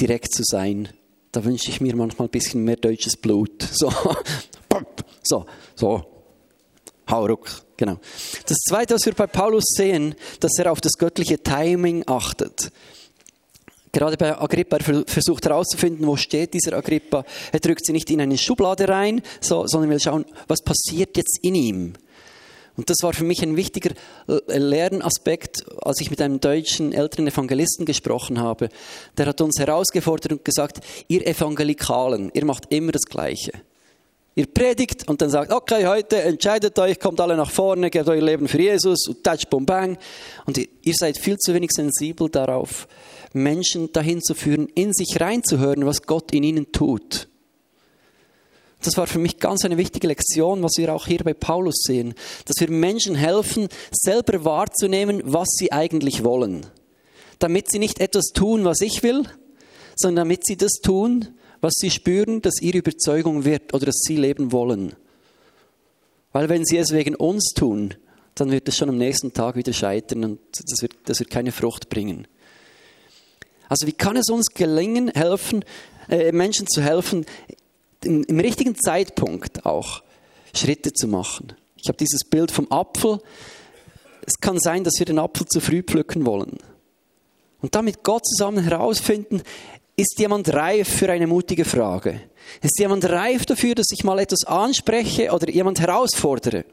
direkt 0.00 0.34
zu 0.34 0.42
sein. 0.44 0.88
Da 1.32 1.44
wünsche 1.44 1.70
ich 1.70 1.80
mir 1.80 1.94
manchmal 1.96 2.28
ein 2.28 2.30
bisschen 2.30 2.64
mehr 2.64 2.76
deutsches 2.76 3.16
Blut. 3.16 3.68
So, 5.26 5.46
so, 5.46 5.46
so, 5.74 6.04
hau 7.08 7.26
ruck, 7.26 7.48
genau. 7.78 7.98
Das 8.46 8.58
Zweite, 8.68 8.94
was 8.94 9.06
wir 9.06 9.14
bei 9.14 9.26
Paulus 9.26 9.64
sehen, 9.68 10.14
dass 10.40 10.58
er 10.58 10.70
auf 10.70 10.82
das 10.82 10.92
göttliche 10.98 11.42
Timing 11.42 12.04
achtet. 12.06 12.70
Gerade 13.92 14.16
bei 14.16 14.36
Agrippa 14.38 14.76
er 14.76 15.04
versucht 15.06 15.46
herauszufinden, 15.46 16.06
wo 16.06 16.16
steht 16.16 16.52
dieser 16.52 16.76
Agrippa. 16.76 17.24
Er 17.52 17.60
drückt 17.60 17.86
sie 17.86 17.92
nicht 17.92 18.10
in 18.10 18.20
eine 18.20 18.36
Schublade 18.36 18.88
rein, 18.88 19.22
so, 19.40 19.66
sondern 19.66 19.88
will 19.88 20.00
schauen, 20.00 20.26
was 20.48 20.60
passiert 20.62 21.16
jetzt 21.16 21.38
in 21.42 21.54
ihm. 21.54 21.92
Und 22.76 22.90
das 22.90 22.98
war 23.02 23.12
für 23.12 23.24
mich 23.24 23.42
ein 23.42 23.56
wichtiger 23.56 23.90
äh, 24.28 24.58
Lernaspekt, 24.58 25.64
als 25.82 26.00
ich 26.00 26.10
mit 26.10 26.20
einem 26.20 26.40
deutschen 26.40 26.92
älteren 26.92 27.28
Evangelisten 27.28 27.86
gesprochen 27.86 28.40
habe. 28.40 28.68
Der 29.16 29.26
hat 29.26 29.40
uns 29.40 29.58
herausgefordert 29.58 30.32
und 30.32 30.44
gesagt, 30.44 30.80
ihr 31.08 31.26
Evangelikalen, 31.26 32.30
ihr 32.34 32.44
macht 32.44 32.72
immer 32.72 32.92
das 32.92 33.02
Gleiche. 33.02 33.52
Ihr 34.36 34.46
predigt 34.46 35.08
und 35.08 35.22
dann 35.22 35.30
sagt, 35.30 35.52
okay, 35.52 35.86
heute 35.86 36.20
entscheidet 36.20 36.76
euch, 36.80 36.98
kommt 36.98 37.20
alle 37.20 37.36
nach 37.36 37.52
vorne, 37.52 37.88
gebt 37.88 38.08
euer 38.08 38.20
Leben 38.20 38.48
für 38.48 38.60
Jesus 38.60 39.06
und 39.06 39.22
touch, 39.22 39.48
boom, 39.48 39.64
bang. 39.64 39.96
Und 40.44 40.58
ihr 40.58 40.94
seid 40.94 41.18
viel 41.18 41.38
zu 41.38 41.54
wenig 41.54 41.70
sensibel 41.70 42.28
darauf, 42.28 42.88
Menschen 43.32 43.92
dahin 43.92 44.20
zu 44.20 44.34
führen, 44.34 44.66
in 44.74 44.92
sich 44.92 45.20
reinzuhören, 45.20 45.86
was 45.86 46.02
Gott 46.02 46.32
in 46.32 46.42
ihnen 46.42 46.72
tut. 46.72 47.28
Das 48.84 48.98
war 48.98 49.06
für 49.06 49.18
mich 49.18 49.38
ganz 49.38 49.64
eine 49.64 49.78
wichtige 49.78 50.06
Lektion, 50.06 50.62
was 50.62 50.72
wir 50.76 50.94
auch 50.94 51.06
hier 51.06 51.24
bei 51.24 51.32
Paulus 51.32 51.76
sehen, 51.86 52.14
dass 52.44 52.60
wir 52.60 52.70
Menschen 52.70 53.14
helfen, 53.14 53.68
selber 53.90 54.44
wahrzunehmen, 54.44 55.22
was 55.24 55.48
sie 55.56 55.72
eigentlich 55.72 56.22
wollen. 56.22 56.66
Damit 57.38 57.70
sie 57.70 57.78
nicht 57.78 58.00
etwas 58.00 58.26
tun, 58.34 58.64
was 58.64 58.82
ich 58.82 59.02
will, 59.02 59.24
sondern 59.96 60.28
damit 60.28 60.44
sie 60.46 60.56
das 60.56 60.74
tun, 60.82 61.28
was 61.62 61.72
sie 61.76 61.90
spüren, 61.90 62.42
dass 62.42 62.60
ihre 62.60 62.78
Überzeugung 62.78 63.46
wird 63.46 63.72
oder 63.72 63.86
dass 63.86 64.00
sie 64.06 64.16
leben 64.16 64.52
wollen. 64.52 64.94
Weil 66.32 66.50
wenn 66.50 66.66
sie 66.66 66.76
es 66.76 66.92
wegen 66.92 67.14
uns 67.14 67.54
tun, 67.54 67.94
dann 68.34 68.50
wird 68.50 68.68
es 68.68 68.76
schon 68.76 68.90
am 68.90 68.98
nächsten 68.98 69.32
Tag 69.32 69.56
wieder 69.56 69.72
scheitern 69.72 70.24
und 70.24 70.40
das 70.52 70.82
wird, 70.82 70.92
das 71.04 71.20
wird 71.20 71.30
keine 71.30 71.52
Frucht 71.52 71.88
bringen. 71.88 72.28
Also 73.68 73.86
wie 73.86 73.92
kann 73.92 74.16
es 74.16 74.28
uns 74.28 74.48
gelingen, 74.48 75.08
helfen, 75.08 75.64
äh, 76.10 76.32
Menschen 76.32 76.66
zu 76.66 76.82
helfen, 76.82 77.24
im 78.04 78.40
richtigen 78.40 78.76
Zeitpunkt 78.76 79.66
auch 79.66 80.02
Schritte 80.54 80.92
zu 80.92 81.08
machen. 81.08 81.52
Ich 81.76 81.88
habe 81.88 81.98
dieses 81.98 82.24
Bild 82.24 82.50
vom 82.50 82.70
Apfel. 82.70 83.18
Es 84.26 84.34
kann 84.40 84.58
sein, 84.58 84.84
dass 84.84 84.94
wir 84.98 85.06
den 85.06 85.18
Apfel 85.18 85.46
zu 85.46 85.60
früh 85.60 85.82
pflücken 85.82 86.24
wollen. 86.24 86.58
Und 87.60 87.74
dann 87.74 87.84
mit 87.84 88.02
Gott 88.02 88.26
zusammen 88.26 88.62
herausfinden, 88.62 89.42
ist 89.96 90.18
jemand 90.18 90.52
reif 90.52 90.88
für 90.88 91.10
eine 91.10 91.26
mutige 91.26 91.64
Frage? 91.64 92.20
Ist 92.62 92.78
jemand 92.78 93.04
reif 93.08 93.46
dafür, 93.46 93.74
dass 93.74 93.86
ich 93.92 94.04
mal 94.04 94.18
etwas 94.18 94.44
anspreche 94.44 95.30
oder 95.30 95.48
jemand 95.48 95.80
herausfordere? 95.80 96.64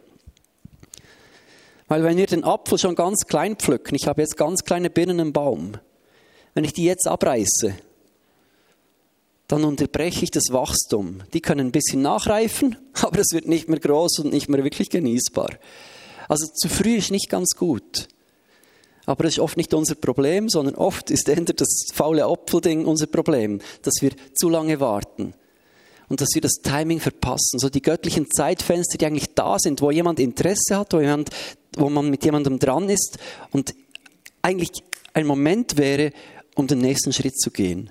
Weil 1.87 2.03
wenn 2.03 2.17
wir 2.17 2.25
den 2.25 2.43
Apfel 2.43 2.77
schon 2.77 2.95
ganz 2.95 3.27
klein 3.27 3.57
pflücken, 3.57 3.95
ich 3.95 4.07
habe 4.07 4.21
jetzt 4.21 4.37
ganz 4.37 4.63
kleine 4.63 4.89
Birnen 4.89 5.19
im 5.19 5.33
Baum, 5.33 5.73
wenn 6.53 6.63
ich 6.63 6.73
die 6.73 6.85
jetzt 6.85 7.07
abreiße, 7.07 7.75
dann 9.51 9.65
unterbreche 9.65 10.23
ich 10.23 10.31
das 10.31 10.45
Wachstum. 10.51 11.23
Die 11.33 11.41
können 11.41 11.67
ein 11.67 11.71
bisschen 11.71 12.01
nachreifen, 12.01 12.77
aber 12.93 13.19
es 13.19 13.33
wird 13.33 13.47
nicht 13.47 13.67
mehr 13.67 13.79
groß 13.79 14.19
und 14.19 14.31
nicht 14.31 14.47
mehr 14.47 14.63
wirklich 14.63 14.89
genießbar. 14.89 15.49
Also 16.29 16.47
zu 16.47 16.69
früh 16.69 16.95
ist 16.95 17.11
nicht 17.11 17.29
ganz 17.29 17.49
gut. 17.57 18.07
Aber 19.05 19.23
das 19.23 19.33
ist 19.33 19.39
oft 19.39 19.57
nicht 19.57 19.73
unser 19.73 19.95
Problem, 19.95 20.47
sondern 20.47 20.75
oft 20.75 21.11
ist 21.11 21.27
eher 21.27 21.41
das 21.41 21.87
faule 21.93 22.25
Apfelding 22.25 22.85
unser 22.85 23.07
Problem, 23.07 23.59
dass 23.81 23.95
wir 23.99 24.11
zu 24.35 24.47
lange 24.47 24.79
warten 24.79 25.33
und 26.07 26.21
dass 26.21 26.29
wir 26.33 26.41
das 26.41 26.61
Timing 26.63 27.01
verpassen. 27.01 27.59
So 27.59 27.69
die 27.69 27.81
göttlichen 27.81 28.31
Zeitfenster, 28.31 28.97
die 28.97 29.05
eigentlich 29.05 29.33
da 29.33 29.57
sind, 29.59 29.81
wo 29.81 29.91
jemand 29.91 30.19
Interesse 30.19 30.77
hat, 30.77 30.93
wo, 30.93 31.01
jemand, 31.01 31.29
wo 31.75 31.89
man 31.89 32.09
mit 32.09 32.23
jemandem 32.23 32.57
dran 32.57 32.87
ist 32.87 33.17
und 33.51 33.73
eigentlich 34.41 34.71
ein 35.13 35.27
Moment 35.27 35.77
wäre, 35.77 36.11
um 36.55 36.67
den 36.67 36.79
nächsten 36.79 37.11
Schritt 37.11 37.37
zu 37.37 37.51
gehen. 37.51 37.89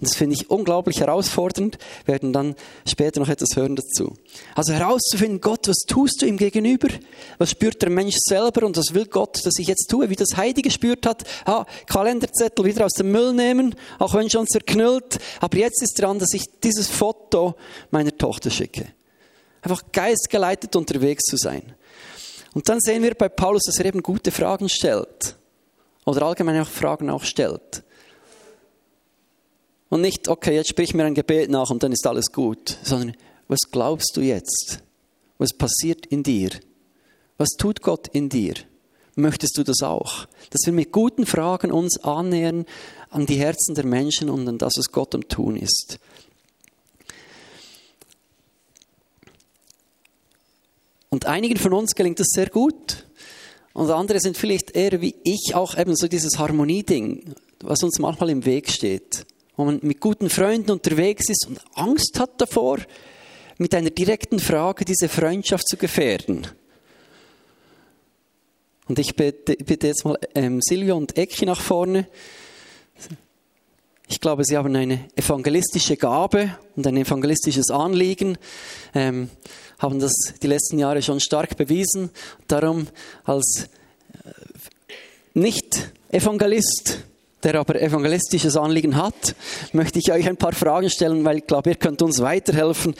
Das 0.00 0.14
finde 0.14 0.36
ich 0.36 0.48
unglaublich 0.48 1.00
herausfordernd. 1.00 1.76
Wir 2.04 2.14
werden 2.14 2.32
dann 2.32 2.54
später 2.86 3.18
noch 3.18 3.28
etwas 3.28 3.56
hören 3.56 3.74
dazu. 3.74 4.14
Also 4.54 4.72
herauszufinden, 4.72 5.40
Gott, 5.40 5.66
was 5.66 5.78
tust 5.88 6.22
du 6.22 6.26
ihm 6.26 6.36
gegenüber? 6.36 6.88
Was 7.38 7.50
spürt 7.50 7.82
der 7.82 7.90
Mensch 7.90 8.16
selber 8.20 8.64
und 8.64 8.76
was 8.76 8.94
will 8.94 9.06
Gott, 9.06 9.44
dass 9.44 9.58
ich 9.58 9.66
jetzt 9.66 9.90
tue? 9.90 10.08
Wie 10.08 10.14
das 10.14 10.36
Heidi 10.36 10.62
gespürt 10.62 11.04
hat, 11.04 11.24
ah, 11.46 11.66
Kalenderzettel 11.86 12.64
wieder 12.64 12.84
aus 12.84 12.92
dem 12.92 13.10
Müll 13.10 13.32
nehmen, 13.32 13.74
auch 13.98 14.14
wenn 14.14 14.30
schon 14.30 14.46
zerknüllt. 14.46 15.18
Aber 15.40 15.58
jetzt 15.58 15.82
ist 15.82 16.00
dran, 16.00 16.20
dass 16.20 16.32
ich 16.32 16.44
dieses 16.62 16.86
Foto 16.86 17.56
meiner 17.90 18.16
Tochter 18.16 18.50
schicke. 18.50 18.86
Einfach 19.62 19.82
geistgeleitet 19.90 20.76
unterwegs 20.76 21.24
zu 21.24 21.36
sein. 21.36 21.74
Und 22.54 22.68
dann 22.68 22.80
sehen 22.80 23.02
wir 23.02 23.14
bei 23.14 23.28
Paulus, 23.28 23.64
dass 23.64 23.78
er 23.78 23.86
eben 23.86 24.02
gute 24.02 24.30
Fragen 24.30 24.68
stellt. 24.68 25.34
Oder 26.04 26.22
allgemein 26.22 26.60
auch 26.60 26.68
Fragen 26.68 27.10
auch 27.10 27.24
stellt. 27.24 27.82
Und 29.90 30.02
nicht, 30.02 30.28
okay, 30.28 30.54
jetzt 30.54 30.68
sprich 30.68 30.94
mir 30.94 31.04
ein 31.04 31.14
Gebet 31.14 31.50
nach 31.50 31.70
und 31.70 31.82
dann 31.82 31.92
ist 31.92 32.06
alles 32.06 32.26
gut, 32.26 32.78
sondern 32.82 33.16
was 33.48 33.60
glaubst 33.70 34.16
du 34.16 34.20
jetzt? 34.20 34.82
Was 35.38 35.54
passiert 35.54 36.04
in 36.06 36.22
dir? 36.22 36.50
Was 37.38 37.50
tut 37.58 37.80
Gott 37.80 38.08
in 38.08 38.28
dir? 38.28 38.54
Möchtest 39.14 39.56
du 39.56 39.64
das 39.64 39.82
auch? 39.82 40.26
Dass 40.50 40.66
wir 40.66 40.72
mit 40.72 40.92
guten 40.92 41.24
Fragen 41.24 41.72
uns 41.72 41.98
annähern 42.04 42.66
an 43.10 43.24
die 43.24 43.36
Herzen 43.36 43.74
der 43.74 43.86
Menschen 43.86 44.28
und 44.28 44.46
an 44.46 44.58
das, 44.58 44.74
was 44.76 44.92
Gott 44.92 45.14
am 45.14 45.26
Tun 45.26 45.56
ist. 45.56 45.98
Und 51.08 51.24
einigen 51.24 51.56
von 51.56 51.72
uns 51.72 51.94
gelingt 51.94 52.20
das 52.20 52.28
sehr 52.30 52.50
gut. 52.50 53.06
Und 53.72 53.90
andere 53.90 54.20
sind 54.20 54.36
vielleicht 54.36 54.72
eher 54.72 55.00
wie 55.00 55.14
ich 55.24 55.54
auch 55.54 55.78
eben 55.78 55.96
so 55.96 56.06
dieses 56.06 56.38
Harmonieding, 56.38 57.34
was 57.60 57.82
uns 57.82 57.98
manchmal 57.98 58.28
im 58.28 58.44
Weg 58.44 58.70
steht 58.70 59.24
wo 59.58 59.64
man 59.64 59.80
mit 59.82 60.00
guten 60.00 60.30
Freunden 60.30 60.70
unterwegs 60.70 61.28
ist 61.28 61.48
und 61.48 61.60
Angst 61.74 62.20
hat 62.20 62.40
davor, 62.40 62.78
mit 63.58 63.74
einer 63.74 63.90
direkten 63.90 64.38
Frage 64.38 64.84
diese 64.84 65.08
Freundschaft 65.08 65.66
zu 65.66 65.76
gefährden. 65.76 66.46
Und 68.86 69.00
ich 69.00 69.16
bitte, 69.16 69.56
bitte 69.56 69.88
jetzt 69.88 70.04
mal 70.04 70.16
ähm, 70.36 70.62
Silvio 70.62 70.96
und 70.96 71.18
Ecki 71.18 71.44
nach 71.44 71.60
vorne. 71.60 72.06
Ich 74.06 74.20
glaube, 74.20 74.44
sie 74.44 74.56
haben 74.56 74.76
eine 74.76 75.10
evangelistische 75.16 75.96
Gabe 75.96 76.56
und 76.76 76.86
ein 76.86 76.96
evangelistisches 76.96 77.70
Anliegen, 77.70 78.38
ähm, 78.94 79.28
haben 79.80 79.98
das 79.98 80.12
die 80.40 80.46
letzten 80.46 80.78
Jahre 80.78 81.02
schon 81.02 81.18
stark 81.18 81.56
bewiesen. 81.56 82.10
Darum 82.46 82.86
als 83.24 83.68
äh, 84.24 84.30
Nicht-Evangelist 85.34 87.07
der 87.42 87.54
aber 87.56 87.80
evangelistisches 87.80 88.56
Anliegen 88.56 88.96
hat, 88.96 89.34
möchte 89.72 89.98
ich 89.98 90.12
euch 90.12 90.28
ein 90.28 90.36
paar 90.36 90.52
Fragen 90.52 90.90
stellen, 90.90 91.24
weil 91.24 91.38
ich 91.38 91.46
glaube, 91.46 91.70
ihr 91.70 91.76
könnt 91.76 92.02
uns 92.02 92.20
weiterhelfen 92.20 92.94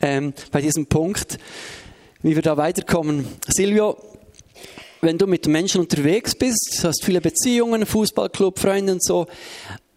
ähm, 0.00 0.32
bei 0.50 0.60
diesem 0.60 0.86
Punkt, 0.86 1.38
wie 2.22 2.34
wir 2.34 2.42
da 2.42 2.56
weiterkommen. 2.56 3.26
Silvio, 3.48 3.96
wenn 5.00 5.18
du 5.18 5.26
mit 5.26 5.46
Menschen 5.46 5.80
unterwegs 5.80 6.34
bist, 6.34 6.80
hast 6.84 7.04
viele 7.04 7.20
Beziehungen, 7.20 7.84
Fußballclub, 7.86 8.58
Freunde 8.58 8.92
und 8.92 9.04
so, 9.04 9.26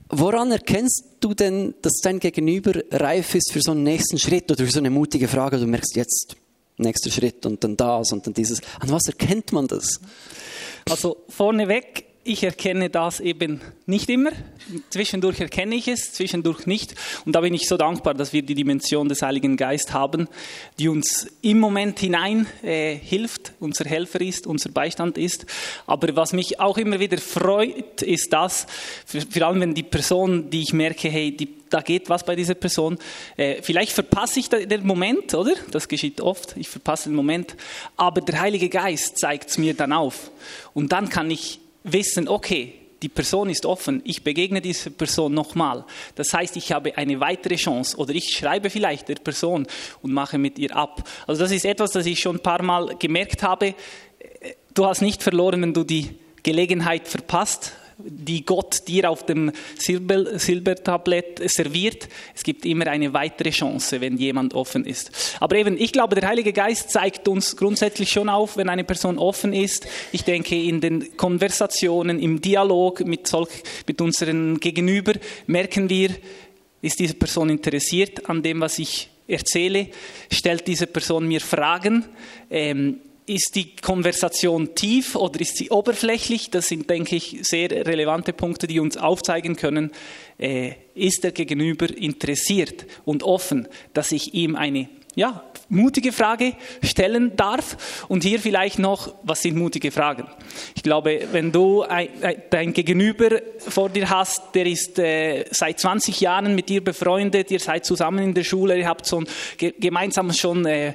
Woran 0.09 0.51
erkennst 0.51 1.03
du 1.19 1.33
denn, 1.33 1.73
dass 1.81 1.93
dein 2.03 2.19
Gegenüber 2.19 2.73
reif 2.91 3.33
ist 3.33 3.51
für 3.51 3.61
so 3.61 3.71
einen 3.71 3.83
nächsten 3.83 4.19
Schritt 4.19 4.51
oder 4.51 4.63
für 4.63 4.71
so 4.71 4.79
eine 4.79 4.91
mutige 4.91 5.27
Frage? 5.27 5.57
Du 5.57 5.65
merkst 5.65 5.95
jetzt, 5.95 6.35
nächster 6.77 7.09
Schritt 7.09 7.45
und 7.45 7.63
dann 7.63 7.75
das 7.75 8.11
und 8.11 8.25
dann 8.25 8.33
dieses. 8.33 8.61
An 8.79 8.91
was 8.91 9.07
erkennt 9.07 9.51
man 9.51 9.67
das? 9.67 9.99
Also 10.89 11.17
vorneweg 11.29 12.05
ich 12.25 12.43
erkenne 12.43 12.89
das 12.89 13.19
eben 13.19 13.61
nicht 13.85 14.09
immer. 14.09 14.31
Zwischendurch 14.89 15.39
erkenne 15.39 15.75
ich 15.75 15.87
es, 15.87 16.11
zwischendurch 16.11 16.65
nicht. 16.65 16.95
Und 17.23 17.35
da 17.35 17.41
bin 17.41 17.53
ich 17.53 17.67
so 17.67 17.77
dankbar, 17.77 18.15
dass 18.15 18.33
wir 18.33 18.41
die 18.41 18.55
Dimension 18.55 19.07
des 19.07 19.21
Heiligen 19.21 19.57
Geist 19.57 19.93
haben, 19.93 20.27
die 20.79 20.89
uns 20.89 21.27
im 21.43 21.59
Moment 21.59 21.99
hinein 21.99 22.47
äh, 22.63 22.95
hilft, 22.95 23.53
unser 23.59 23.85
Helfer 23.85 24.21
ist, 24.21 24.47
unser 24.47 24.71
Beistand 24.71 25.19
ist. 25.19 25.45
Aber 25.85 26.15
was 26.15 26.33
mich 26.33 26.59
auch 26.59 26.79
immer 26.79 26.99
wieder 26.99 27.19
freut, 27.19 28.01
ist 28.01 28.33
das, 28.33 28.65
vor 29.05 29.43
allem 29.43 29.61
wenn 29.61 29.75
die 29.75 29.83
Person, 29.83 30.49
die 30.49 30.63
ich 30.63 30.73
merke, 30.73 31.09
hey, 31.09 31.31
die, 31.31 31.47
da 31.69 31.81
geht 31.81 32.09
was 32.09 32.25
bei 32.25 32.35
dieser 32.35 32.55
Person, 32.55 32.97
äh, 33.37 33.61
vielleicht 33.61 33.91
verpasse 33.91 34.39
ich 34.39 34.49
den 34.49 34.85
Moment, 34.87 35.35
oder? 35.35 35.53
Das 35.69 35.87
geschieht 35.87 36.21
oft, 36.21 36.57
ich 36.57 36.69
verpasse 36.69 37.09
den 37.09 37.15
Moment. 37.15 37.55
Aber 37.97 38.21
der 38.21 38.41
Heilige 38.41 38.69
Geist 38.69 39.19
zeigt 39.19 39.51
es 39.51 39.59
mir 39.59 39.75
dann 39.75 39.93
auf. 39.93 40.31
Und 40.73 40.91
dann 40.91 41.09
kann 41.09 41.29
ich 41.29 41.59
wissen, 41.85 42.27
okay, 42.27 42.73
die 43.01 43.09
Person 43.09 43.49
ist 43.49 43.65
offen, 43.65 44.01
ich 44.03 44.23
begegne 44.23 44.61
dieser 44.61 44.89
Person 44.89 45.33
nochmal. 45.33 45.85
Das 46.15 46.33
heißt, 46.33 46.55
ich 46.57 46.71
habe 46.71 46.97
eine 46.97 47.19
weitere 47.19 47.55
Chance 47.55 47.97
oder 47.97 48.13
ich 48.13 48.35
schreibe 48.35 48.69
vielleicht 48.69 49.07
der 49.09 49.15
Person 49.15 49.67
und 50.01 50.11
mache 50.11 50.37
mit 50.37 50.57
ihr 50.57 50.75
ab. 50.75 51.07
Also 51.27 51.43
das 51.43 51.51
ist 51.51 51.65
etwas, 51.65 51.91
das 51.91 52.05
ich 52.05 52.19
schon 52.19 52.37
ein 52.37 52.43
paar 52.43 52.63
Mal 52.63 52.95
gemerkt 52.97 53.43
habe. 53.43 53.75
Du 54.73 54.85
hast 54.85 55.01
nicht 55.01 55.21
verloren, 55.21 55.61
wenn 55.61 55.73
du 55.73 55.83
die 55.83 56.15
Gelegenheit 56.41 57.07
verpasst 57.07 57.73
die 57.97 58.45
Gott 58.45 58.87
dir 58.87 59.09
auf 59.09 59.25
dem 59.25 59.51
Silber, 59.77 60.37
Silbertablett 60.37 61.41
serviert. 61.49 62.09
Es 62.33 62.43
gibt 62.43 62.65
immer 62.65 62.87
eine 62.87 63.13
weitere 63.13 63.51
Chance, 63.51 64.01
wenn 64.01 64.17
jemand 64.17 64.53
offen 64.53 64.85
ist. 64.85 65.37
Aber 65.39 65.55
eben, 65.55 65.77
ich 65.79 65.91
glaube, 65.91 66.15
der 66.15 66.27
Heilige 66.27 66.51
Geist 66.51 66.91
zeigt 66.91 67.27
uns 67.27 67.55
grundsätzlich 67.55 68.11
schon 68.11 68.29
auf, 68.29 68.57
wenn 68.57 68.69
eine 68.69 68.83
Person 68.83 69.17
offen 69.17 69.53
ist. 69.53 69.87
Ich 70.11 70.23
denke, 70.23 70.55
in 70.55 70.81
den 70.81 71.15
Konversationen, 71.15 72.19
im 72.19 72.41
Dialog 72.41 73.05
mit, 73.05 73.27
solch, 73.27 73.63
mit 73.87 74.01
unseren 74.01 74.59
Gegenüber 74.59 75.13
merken 75.47 75.89
wir, 75.89 76.09
ist 76.81 76.99
diese 76.99 77.15
Person 77.15 77.49
interessiert 77.49 78.29
an 78.29 78.43
dem, 78.43 78.59
was 78.61 78.77
ich 78.77 79.09
erzähle? 79.27 79.87
Stellt 80.31 80.67
diese 80.67 80.87
Person 80.87 81.27
mir 81.27 81.41
Fragen? 81.41 82.05
Ähm, 82.49 82.99
ist 83.25 83.55
die 83.55 83.75
Konversation 83.75 84.75
tief 84.75 85.15
oder 85.15 85.41
ist 85.41 85.57
sie 85.57 85.69
oberflächlich? 85.69 86.51
Das 86.51 86.67
sind, 86.67 86.89
denke 86.89 87.15
ich, 87.15 87.39
sehr 87.41 87.71
relevante 87.71 88.33
Punkte, 88.33 88.67
die 88.67 88.79
uns 88.79 88.97
aufzeigen 88.97 89.55
können, 89.55 89.91
äh, 90.37 90.73
ist 90.93 91.23
der 91.23 91.31
Gegenüber 91.31 91.89
interessiert 91.89 92.85
und 93.03 93.23
offen, 93.23 93.67
dass 93.93 94.11
ich 94.11 94.33
ihm 94.33 94.55
eine 94.55 94.89
ja, 95.15 95.43
mutige 95.69 96.11
Frage 96.11 96.53
stellen 96.83 97.35
darf. 97.35 98.05
Und 98.07 98.23
hier 98.23 98.39
vielleicht 98.39 98.79
noch, 98.79 99.15
was 99.23 99.41
sind 99.41 99.55
mutige 99.57 99.91
Fragen? 99.91 100.27
Ich 100.75 100.83
glaube, 100.83 101.27
wenn 101.31 101.51
du 101.51 101.83
ein, 101.83 102.09
ein, 102.21 102.43
dein 102.49 102.73
Gegenüber 102.73 103.41
vor 103.57 103.89
dir 103.89 104.09
hast, 104.09 104.53
der 104.53 104.65
ist 104.65 104.99
äh, 104.99 105.45
seit 105.51 105.79
20 105.79 106.19
Jahren 106.19 106.53
mit 106.53 106.69
dir 106.69 106.83
befreundet, 106.83 107.49
ihr 107.49 107.59
seid 107.59 107.85
zusammen 107.85 108.19
in 108.19 108.33
der 108.33 108.43
Schule, 108.43 108.77
ihr 108.77 108.87
habt 108.87 109.05
so 109.05 109.19
ein, 109.19 109.27
gemeinsam 109.79 110.31
schon 110.33 110.65
äh, 110.65 110.93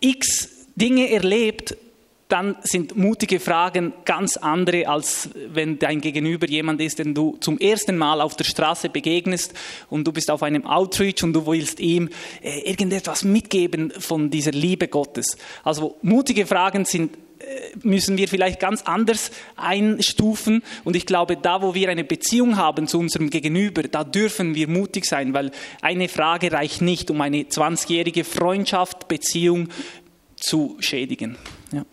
x 0.00 0.59
Dinge 0.80 1.10
erlebt, 1.10 1.76
dann 2.30 2.56
sind 2.62 2.96
mutige 2.96 3.40
Fragen 3.40 3.92
ganz 4.04 4.36
andere, 4.36 4.86
als 4.86 5.30
wenn 5.48 5.78
dein 5.78 6.00
Gegenüber 6.00 6.48
jemand 6.48 6.80
ist, 6.80 7.00
den 7.00 7.12
du 7.12 7.36
zum 7.40 7.58
ersten 7.58 7.98
Mal 7.98 8.20
auf 8.20 8.36
der 8.36 8.44
Straße 8.44 8.88
begegnest 8.88 9.52
und 9.90 10.06
du 10.06 10.12
bist 10.12 10.30
auf 10.30 10.42
einem 10.42 10.64
Outreach 10.64 11.24
und 11.24 11.32
du 11.32 11.46
willst 11.46 11.80
ihm 11.80 12.08
äh, 12.42 12.60
irgendetwas 12.70 13.24
mitgeben 13.24 13.92
von 13.98 14.30
dieser 14.30 14.52
Liebe 14.52 14.86
Gottes. 14.86 15.36
Also 15.64 15.96
mutige 16.02 16.46
Fragen 16.46 16.84
sind 16.84 17.16
äh, 17.40 17.76
müssen 17.82 18.18
wir 18.18 18.28
vielleicht 18.28 18.60
ganz 18.60 18.82
anders 18.82 19.30
einstufen. 19.56 20.62
Und 20.84 20.94
ich 20.94 21.06
glaube, 21.06 21.36
da, 21.36 21.62
wo 21.62 21.74
wir 21.74 21.88
eine 21.88 22.04
Beziehung 22.04 22.56
haben 22.56 22.86
zu 22.86 22.98
unserem 22.98 23.30
Gegenüber, 23.30 23.82
da 23.82 24.04
dürfen 24.04 24.54
wir 24.54 24.68
mutig 24.68 25.06
sein, 25.06 25.32
weil 25.32 25.50
eine 25.80 26.08
Frage 26.08 26.52
reicht 26.52 26.82
nicht, 26.82 27.10
um 27.10 27.20
eine 27.20 27.42
20-jährige 27.42 28.24
Freundschaft, 28.24 29.08
Beziehung 29.08 29.68
zu 30.40 30.76
schädigen. 30.80 31.36
Ja. 31.72 31.84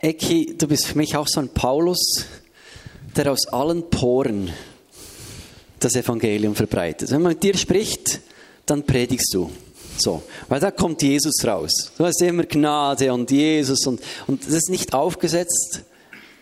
Eki, 0.00 0.56
du 0.58 0.66
bist 0.66 0.86
für 0.86 0.98
mich 0.98 1.16
auch 1.16 1.28
so 1.28 1.40
ein 1.40 1.48
Paulus, 1.48 2.26
der 3.16 3.30
aus 3.30 3.46
allen 3.46 3.88
Poren 3.90 4.50
das 5.78 5.94
Evangelium 5.94 6.54
verbreitet. 6.54 7.10
Wenn 7.10 7.22
man 7.22 7.32
mit 7.32 7.42
dir 7.42 7.56
spricht, 7.56 8.20
dann 8.66 8.84
predigst 8.84 9.32
du. 9.32 9.50
So, 9.96 10.22
weil 10.48 10.60
da 10.60 10.70
kommt 10.70 11.02
Jesus 11.02 11.44
raus. 11.44 11.92
Du 11.96 12.04
hast 12.04 12.20
immer 12.22 12.44
Gnade 12.44 13.12
und 13.12 13.30
Jesus 13.30 13.86
und, 13.86 14.00
und 14.26 14.44
das 14.44 14.54
ist 14.54 14.70
nicht 14.70 14.92
aufgesetzt, 14.92 15.82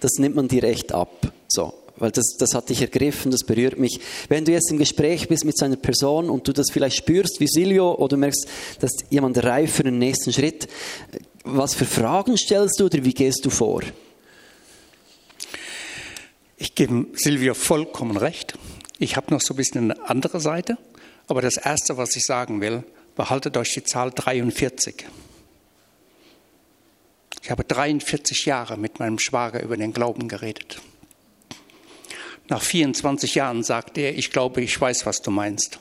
das 0.01 0.13
nimmt 0.19 0.37
man 0.37 0.49
dir 0.49 0.65
echt 0.65 0.93
ab. 0.93 1.33
So, 1.49 1.75
weil 2.03 2.11
das, 2.11 2.37
das 2.37 2.53
hat 2.53 2.69
dich 2.69 2.81
ergriffen, 2.81 3.31
das 3.31 3.45
berührt 3.45 3.79
mich. 3.79 4.01
Wenn 4.29 4.45
du 4.45 4.51
jetzt 4.51 4.73
im 4.73 4.79
Gespräch 4.79 5.29
bist 5.29 5.45
mit 5.45 5.57
seiner 5.57 5.77
Person 5.77 6.31
und 6.31 6.49
du 6.49 6.53
das 6.53 6.69
vielleicht 6.73 6.97
spürst 6.97 7.39
wie 7.39 7.47
Silvio 7.47 7.95
oder 7.95 8.17
merkst, 8.17 8.49
dass 8.81 8.91
jemand 9.09 9.43
reif 9.45 9.77
für 9.77 9.85
den 9.85 10.01
nächsten 10.01 10.33
Schritt, 10.33 10.67
was 11.45 11.75
für 11.75 11.85
Fragen 11.85 12.37
stellst 12.37 12.81
du 12.81 12.87
oder 12.87 13.05
wie 13.05 13.15
gehst 13.15 13.45
du 13.45 13.51
vor? 13.51 13.83
Ich 16.57 16.75
gebe 16.75 17.07
Silvio 17.15 17.55
vollkommen 17.55 18.17
recht. 18.17 18.59
Ich 18.99 19.17
habe 19.17 19.33
noch 19.33 19.41
so 19.41 19.55
ein 19.55 19.59
bisschen 19.59 19.93
eine 19.93 20.09
andere 20.11 20.41
Seite. 20.41 20.79
Aber 21.29 21.41
das 21.41 21.57
Erste, 21.57 21.99
was 21.99 22.17
ich 22.17 22.25
sagen 22.25 22.61
will, 22.61 22.83
behaltet 23.15 23.57
euch 23.57 23.75
die 23.75 23.85
Zahl 23.85 24.11
43. 24.11 25.07
Ich 27.45 27.51
habe 27.53 27.63
43 27.63 28.45
Jahre 28.45 28.77
mit 28.77 28.99
meinem 28.99 29.21
Schwager 29.21 29.63
über 29.63 29.77
den 29.77 29.93
Glauben 29.93 30.27
geredet. 30.27 30.81
Nach 32.53 32.61
24 32.61 33.35
Jahren 33.37 33.63
sagt 33.63 33.97
er, 33.97 34.15
ich 34.15 34.31
glaube, 34.31 34.61
ich 34.61 34.79
weiß, 34.79 35.07
was 35.07 35.23
du 35.23 35.31
meinst. 35.31 35.79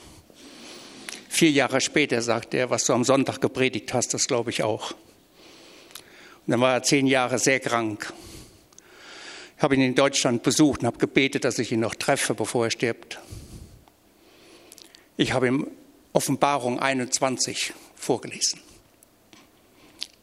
Vier 1.27 1.51
Jahre 1.51 1.81
später 1.81 2.21
sagt 2.21 2.53
er, 2.53 2.69
was 2.69 2.85
du 2.85 2.93
am 2.93 3.03
Sonntag 3.03 3.41
gepredigt 3.41 3.93
hast, 3.93 4.13
das 4.13 4.25
glaube 4.25 4.51
ich 4.51 4.63
auch. 4.63 4.91
Und 4.91 6.47
dann 6.47 6.61
war 6.61 6.75
er 6.75 6.81
zehn 6.81 7.07
Jahre 7.07 7.39
sehr 7.39 7.59
krank. 7.59 8.13
Ich 9.57 9.61
habe 9.61 9.75
ihn 9.75 9.81
in 9.81 9.95
Deutschland 9.95 10.43
besucht 10.43 10.79
und 10.79 10.85
habe 10.85 10.97
gebetet, 10.97 11.43
dass 11.43 11.59
ich 11.59 11.73
ihn 11.73 11.81
noch 11.81 11.93
treffe, 11.93 12.35
bevor 12.35 12.63
er 12.63 12.71
stirbt. 12.71 13.19
Ich 15.17 15.33
habe 15.33 15.47
ihm 15.47 15.67
Offenbarung 16.13 16.79
21 16.79 17.73
vorgelesen. 17.95 18.61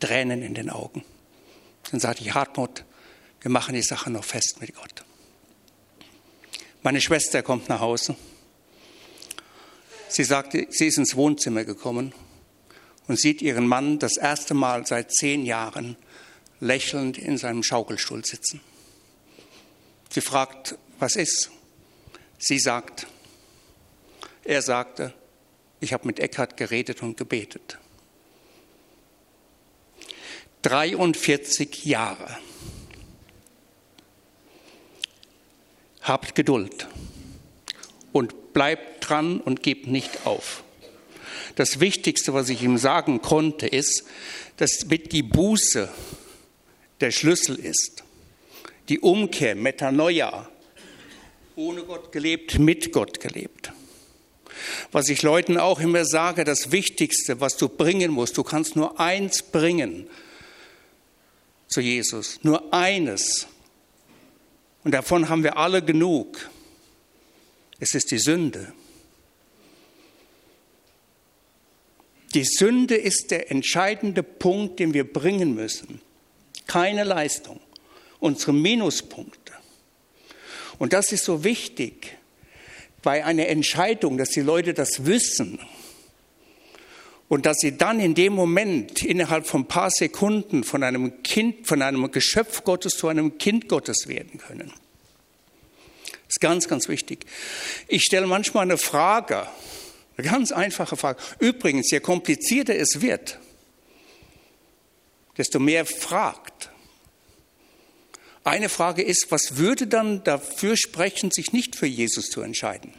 Tränen 0.01 0.41
in 0.41 0.55
den 0.55 0.71
Augen. 0.71 1.05
Dann 1.91 2.01
sagte 2.01 2.23
ich, 2.25 2.33
Hartmut, 2.33 2.87
wir 3.43 3.51
machen 3.51 3.75
die 3.75 3.83
Sache 3.83 4.09
noch 4.09 4.25
fest 4.25 4.63
mit 4.63 4.75
Gott. 4.75 5.05
Meine 6.83 7.01
Schwester 7.01 7.43
kommt 7.43 7.69
nach 7.69 7.81
Hause. 7.81 8.15
Sie 10.09 10.25
sagte, 10.25 10.67
sie 10.71 10.87
ist 10.87 10.99
ins 10.99 11.17
Wohnzimmer 11.17 11.65
gekommen 11.65 12.15
und 13.09 13.19
sieht 13.19 13.43
ihren 13.43 13.67
Mann 13.67 13.99
das 13.99 14.17
erste 14.17 14.55
Mal 14.55 14.87
seit 14.87 15.13
zehn 15.13 15.45
Jahren 15.45 15.97
lächelnd 16.61 17.19
in 17.19 17.37
seinem 17.37 17.63
Schaukelstuhl 17.63 18.25
sitzen. 18.25 18.61
Sie 20.11 20.21
fragt, 20.21 20.77
was 20.99 21.17
ist? 21.17 21.51
Sie 22.39 22.59
sagt, 22.59 23.07
er 24.45 24.63
sagte, 24.63 25.13
ich 25.81 25.93
habe 25.93 26.07
mit 26.07 26.21
Eckhard 26.21 26.57
geredet 26.57 27.03
und 27.03 27.17
gebetet. 27.17 27.79
43 30.63 31.85
Jahre. 31.85 32.39
Habt 36.09 36.35
Geduld 36.35 36.89
und 38.13 38.55
bleibt 38.55 39.09
dran 39.09 39.41
und 39.41 39.63
gebt 39.63 39.87
nicht 39.87 40.27
auf. 40.27 40.65
Das 41.55 41.81
Wichtigste, 41.81 42.33
was 42.33 42.49
ich 42.49 42.63
ihm 42.63 42.79
sagen 42.79 43.21
konnte, 43.21 43.67
ist, 43.67 44.05
dass 44.57 44.87
mit 44.87 45.13
die 45.13 45.23
Buße 45.23 45.89
der 47.01 47.11
Schlüssel 47.11 47.57
ist. 47.57 48.05
Die 48.89 49.01
Umkehr, 49.01 49.55
Metanoia, 49.55 50.49
ohne 51.57 51.83
Gott 51.83 52.11
gelebt, 52.11 52.59
mit 52.59 52.91
Gott 52.91 53.21
gelebt. 53.21 53.73
Was 54.93 55.11
ich 55.11 55.23
Leuten 55.23 55.59
auch 55.59 55.79
immer 55.79 56.07
sage, 56.07 56.45
das 56.45 56.73
Wichtigste, 56.73 57.41
was 57.41 57.57
du 57.59 57.69
bringen 57.69 58.11
musst, 58.11 58.39
du 58.39 58.45
kannst 58.45 58.77
nur 58.77 58.99
eins 58.99 59.43
bringen 59.43 60.09
zu 61.69 61.83
Jesus, 61.83 62.41
nur 62.43 62.73
eines. 62.73 63.47
Und 64.85 64.93
davon 64.93 65.29
haben 65.29 65.43
wir 65.43 65.57
alle 65.57 65.83
genug. 65.83 66.51
Es 67.81 67.95
ist 67.95 68.11
die 68.11 68.19
Sünde. 68.19 68.73
Die 72.35 72.45
Sünde 72.45 72.95
ist 72.95 73.31
der 73.31 73.51
entscheidende 73.51 74.23
Punkt, 74.23 74.81
den 74.81 74.95
wir 74.95 75.11
bringen 75.11 75.55
müssen. 75.55 76.01
Keine 76.67 77.05
Leistung, 77.05 77.61
unsere 78.21 78.53
Minuspunkte. 78.53 79.53
Und 80.79 80.93
das 80.93 81.13
ist 81.13 81.25
so 81.25 81.43
wichtig, 81.43 82.17
bei 83.03 83.25
einer 83.25 83.47
Entscheidung, 83.47 84.19
dass 84.19 84.31
die 84.31 84.41
Leute 84.41 84.75
das 84.75 85.07
wissen 85.07 85.59
und 87.29 87.45
dass 87.45 87.59
sie 87.59 87.77
dann 87.77 88.01
in 88.01 88.15
dem 88.15 88.33
Moment 88.33 89.05
innerhalb 89.05 89.47
von 89.47 89.63
ein 89.63 89.69
paar 89.69 89.91
Sekunden 89.91 90.65
von 90.65 90.83
einem 90.83 91.23
Kind, 91.23 91.67
von 91.67 91.83
einem 91.83 92.11
Geschöpf 92.11 92.65
Gottes 92.65 92.95
zu 92.95 93.09
einem 93.09 93.39
Kind 93.39 93.69
Gottes 93.69 94.09
werden 94.09 94.39
können. 94.39 94.73
Das 96.29 96.37
ist 96.37 96.41
ganz, 96.41 96.69
ganz 96.69 96.89
wichtig. 96.89 97.27
Ich 97.87 98.03
stelle 98.03 98.27
manchmal 98.27 98.63
eine 98.63 98.79
Frage, 98.79 99.47
eine 100.17 100.29
ganz 100.29 100.53
einfache 100.53 100.97
Frage. 100.97 101.21
Übrigens, 101.39 101.91
je 101.91 102.01
komplizierter 102.01 102.75
es 102.75 103.01
wird, 103.01 103.39
desto 105.37 105.59
mehr 105.59 105.87
fragt. 105.87 106.71
Eine 108.45 108.69
Frage 108.69 109.03
ist, 109.03 109.31
was 109.31 109.57
würde 109.57 109.87
dann 109.87 110.25
dafür 110.25 110.77
sprechen, 110.77 111.31
sich 111.31 111.53
nicht 111.53 111.77
für 111.77 111.87
Jesus 111.87 112.27
zu 112.31 112.41
entscheiden? 112.41 112.93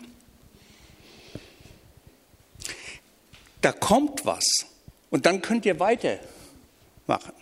Da 3.61 3.71
kommt 3.71 4.25
was 4.25 4.45
und 5.09 5.25
dann 5.25 5.41
könnt 5.41 5.65
ihr 5.65 5.79
weitermachen. 5.79 7.33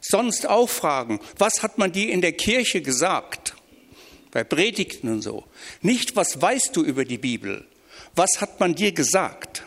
Sonst 0.00 0.48
auch 0.48 0.68
fragen, 0.68 1.20
was 1.36 1.62
hat 1.62 1.78
man 1.78 1.92
dir 1.92 2.10
in 2.10 2.20
der 2.22 2.32
Kirche 2.32 2.80
gesagt? 2.80 3.54
Bei 4.30 4.44
Predigten 4.44 5.08
und 5.08 5.22
so. 5.22 5.44
Nicht, 5.82 6.16
was 6.16 6.40
weißt 6.40 6.74
du 6.74 6.82
über 6.82 7.04
die 7.04 7.18
Bibel? 7.18 7.66
Was 8.14 8.40
hat 8.40 8.60
man 8.60 8.74
dir 8.74 8.92
gesagt? 8.92 9.64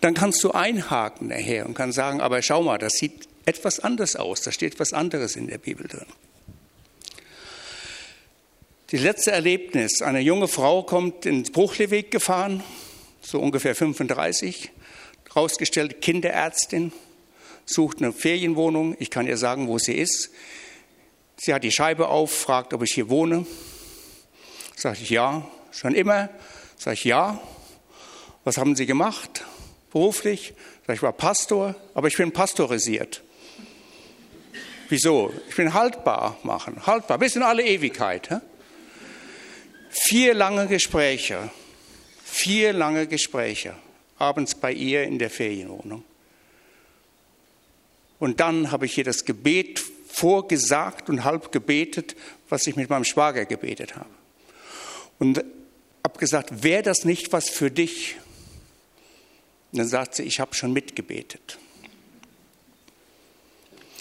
Dann 0.00 0.14
kannst 0.14 0.44
du 0.44 0.52
einhaken 0.52 1.28
nachher 1.28 1.66
und 1.66 1.74
kann 1.74 1.92
sagen, 1.92 2.20
aber 2.20 2.42
schau 2.42 2.62
mal, 2.62 2.78
das 2.78 2.94
sieht 2.94 3.28
etwas 3.46 3.80
anders 3.80 4.14
aus, 4.14 4.42
da 4.42 4.52
steht 4.52 4.78
was 4.78 4.92
anderes 4.92 5.34
in 5.34 5.48
der 5.48 5.58
Bibel 5.58 5.88
drin. 5.88 6.06
Die 8.90 8.98
letzte 8.98 9.32
Erlebnis, 9.32 10.02
eine 10.02 10.20
junge 10.20 10.48
Frau 10.48 10.82
kommt 10.82 11.26
ins 11.26 11.50
Bruchleweg 11.50 12.10
gefahren, 12.10 12.62
so 13.28 13.38
ungefähr 13.40 13.74
35, 13.74 14.70
rausgestellt, 15.36 16.00
Kinderärztin, 16.00 16.92
sucht 17.66 17.98
eine 17.98 18.14
Ferienwohnung, 18.14 18.96
ich 18.98 19.10
kann 19.10 19.26
ihr 19.26 19.36
sagen, 19.36 19.68
wo 19.68 19.76
sie 19.76 19.92
ist. 19.92 20.30
Sie 21.36 21.52
hat 21.52 21.62
die 21.62 21.70
Scheibe 21.70 22.08
auf, 22.08 22.32
fragt, 22.32 22.72
ob 22.72 22.82
ich 22.82 22.94
hier 22.94 23.10
wohne. 23.10 23.44
Sag 24.76 24.98
ich 25.02 25.10
ja, 25.10 25.46
schon 25.72 25.94
immer. 25.94 26.30
Sag 26.78 26.94
ich 26.94 27.04
ja. 27.04 27.38
Was 28.44 28.56
haben 28.56 28.74
Sie 28.74 28.86
gemacht? 28.86 29.44
Beruflich? 29.90 30.54
Sag 30.86 30.96
ich 30.96 31.02
war 31.02 31.12
Pastor, 31.12 31.74
aber 31.92 32.08
ich 32.08 32.16
bin 32.16 32.32
pastorisiert. 32.32 33.22
Wieso? 34.88 35.34
Ich 35.50 35.56
bin 35.56 35.74
haltbar 35.74 36.38
machen, 36.44 36.86
haltbar, 36.86 37.18
bis 37.18 37.36
in 37.36 37.42
alle 37.42 37.62
Ewigkeit. 37.62 38.30
Hä? 38.30 38.36
Vier 39.90 40.32
lange 40.32 40.66
Gespräche, 40.66 41.50
vier 42.30 42.72
lange 42.72 43.06
Gespräche 43.06 43.74
abends 44.18 44.54
bei 44.54 44.72
ihr 44.72 45.04
in 45.04 45.18
der 45.18 45.30
Ferienwohnung. 45.30 46.04
Und 48.18 48.40
dann 48.40 48.70
habe 48.70 48.86
ich 48.86 48.98
ihr 48.98 49.04
das 49.04 49.24
Gebet 49.24 49.82
vorgesagt 50.08 51.08
und 51.08 51.24
halb 51.24 51.52
gebetet, 51.52 52.16
was 52.48 52.66
ich 52.66 52.76
mit 52.76 52.90
meinem 52.90 53.04
Schwager 53.04 53.44
gebetet 53.44 53.96
habe. 53.96 54.10
Und 55.18 55.44
habe 56.04 56.18
gesagt, 56.18 56.62
wäre 56.62 56.82
das 56.82 57.04
nicht 57.04 57.32
was 57.32 57.48
für 57.48 57.70
dich? 57.70 58.16
Und 59.72 59.78
dann 59.78 59.88
sagt 59.88 60.16
sie, 60.16 60.24
ich 60.24 60.40
habe 60.40 60.54
schon 60.54 60.72
mitgebetet. 60.72 61.58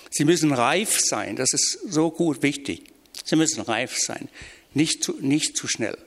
Sie 0.09 0.25
müssen 0.25 0.51
reif 0.51 0.99
sein, 0.99 1.35
das 1.35 1.53
ist 1.53 1.79
so 1.87 2.09
gut 2.09 2.41
wichtig. 2.41 2.83
Sie 3.23 3.35
müssen 3.35 3.61
reif 3.61 3.97
sein, 3.97 4.29
nicht 4.73 5.03
zu, 5.03 5.13
nicht 5.19 5.55
zu 5.55 5.67
schnell. 5.67 5.97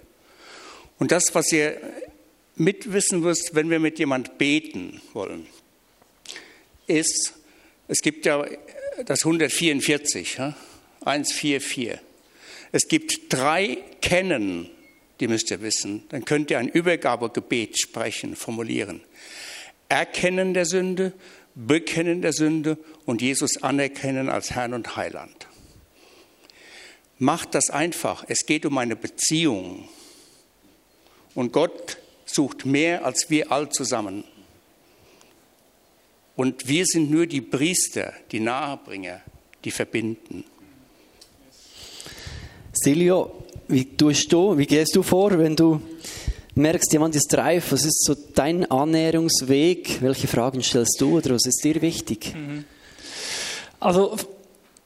Und 0.98 1.12
das, 1.12 1.34
was 1.34 1.52
ihr 1.52 1.80
mitwissen 2.60 3.24
wirst, 3.24 3.54
wenn 3.54 3.70
wir 3.70 3.80
mit 3.80 3.98
jemand 3.98 4.38
beten 4.38 5.00
wollen, 5.14 5.46
ist, 6.86 7.32
es 7.88 8.02
gibt 8.02 8.26
ja 8.26 8.46
das 9.04 9.24
144, 9.24 10.38
144. 11.00 11.98
Es 12.72 12.86
gibt 12.86 13.32
drei 13.32 13.78
Kennen, 14.00 14.68
die 15.18 15.26
müsst 15.26 15.50
ihr 15.50 15.62
wissen. 15.62 16.04
Dann 16.10 16.24
könnt 16.24 16.50
ihr 16.50 16.58
ein 16.58 16.68
Übergabegebet 16.68 17.80
sprechen, 17.80 18.36
formulieren. 18.36 19.00
Erkennen 19.88 20.54
der 20.54 20.66
Sünde, 20.66 21.12
Bekennen 21.54 22.22
der 22.22 22.32
Sünde 22.32 22.78
und 23.06 23.22
Jesus 23.22 23.62
anerkennen 23.62 24.28
als 24.28 24.52
Herrn 24.52 24.74
und 24.74 24.96
Heiland. 24.96 25.48
Macht 27.18 27.54
das 27.54 27.70
einfach. 27.70 28.24
Es 28.28 28.46
geht 28.46 28.66
um 28.66 28.78
eine 28.78 28.96
Beziehung. 28.96 29.88
Und 31.34 31.52
Gott 31.52 31.98
sucht 32.34 32.66
mehr 32.66 33.04
als 33.04 33.30
wir 33.30 33.50
all 33.50 33.68
zusammen. 33.70 34.24
Und 36.36 36.66
wir 36.68 36.86
sind 36.86 37.10
nur 37.10 37.26
die 37.26 37.40
Priester, 37.40 38.14
die 38.32 38.40
Nahebringer, 38.40 39.20
die 39.64 39.70
verbinden. 39.70 40.44
Silio, 42.72 43.44
wie 43.68 43.84
tust 43.96 44.32
du, 44.32 44.56
wie 44.56 44.66
gehst 44.66 44.96
du 44.96 45.02
vor, 45.02 45.38
wenn 45.38 45.54
du 45.54 45.82
merkst, 46.54 46.92
jemand 46.92 47.14
ist 47.14 47.34
reif? 47.36 47.72
Was 47.72 47.84
ist 47.84 48.04
so 48.04 48.16
dein 48.34 48.70
Annäherungsweg? 48.70 50.00
Welche 50.00 50.28
Fragen 50.28 50.62
stellst 50.62 51.00
du 51.00 51.18
oder 51.18 51.34
was 51.34 51.46
ist 51.46 51.62
dir 51.62 51.82
wichtig? 51.82 52.34
Mhm. 52.34 52.64
Also 53.78 54.16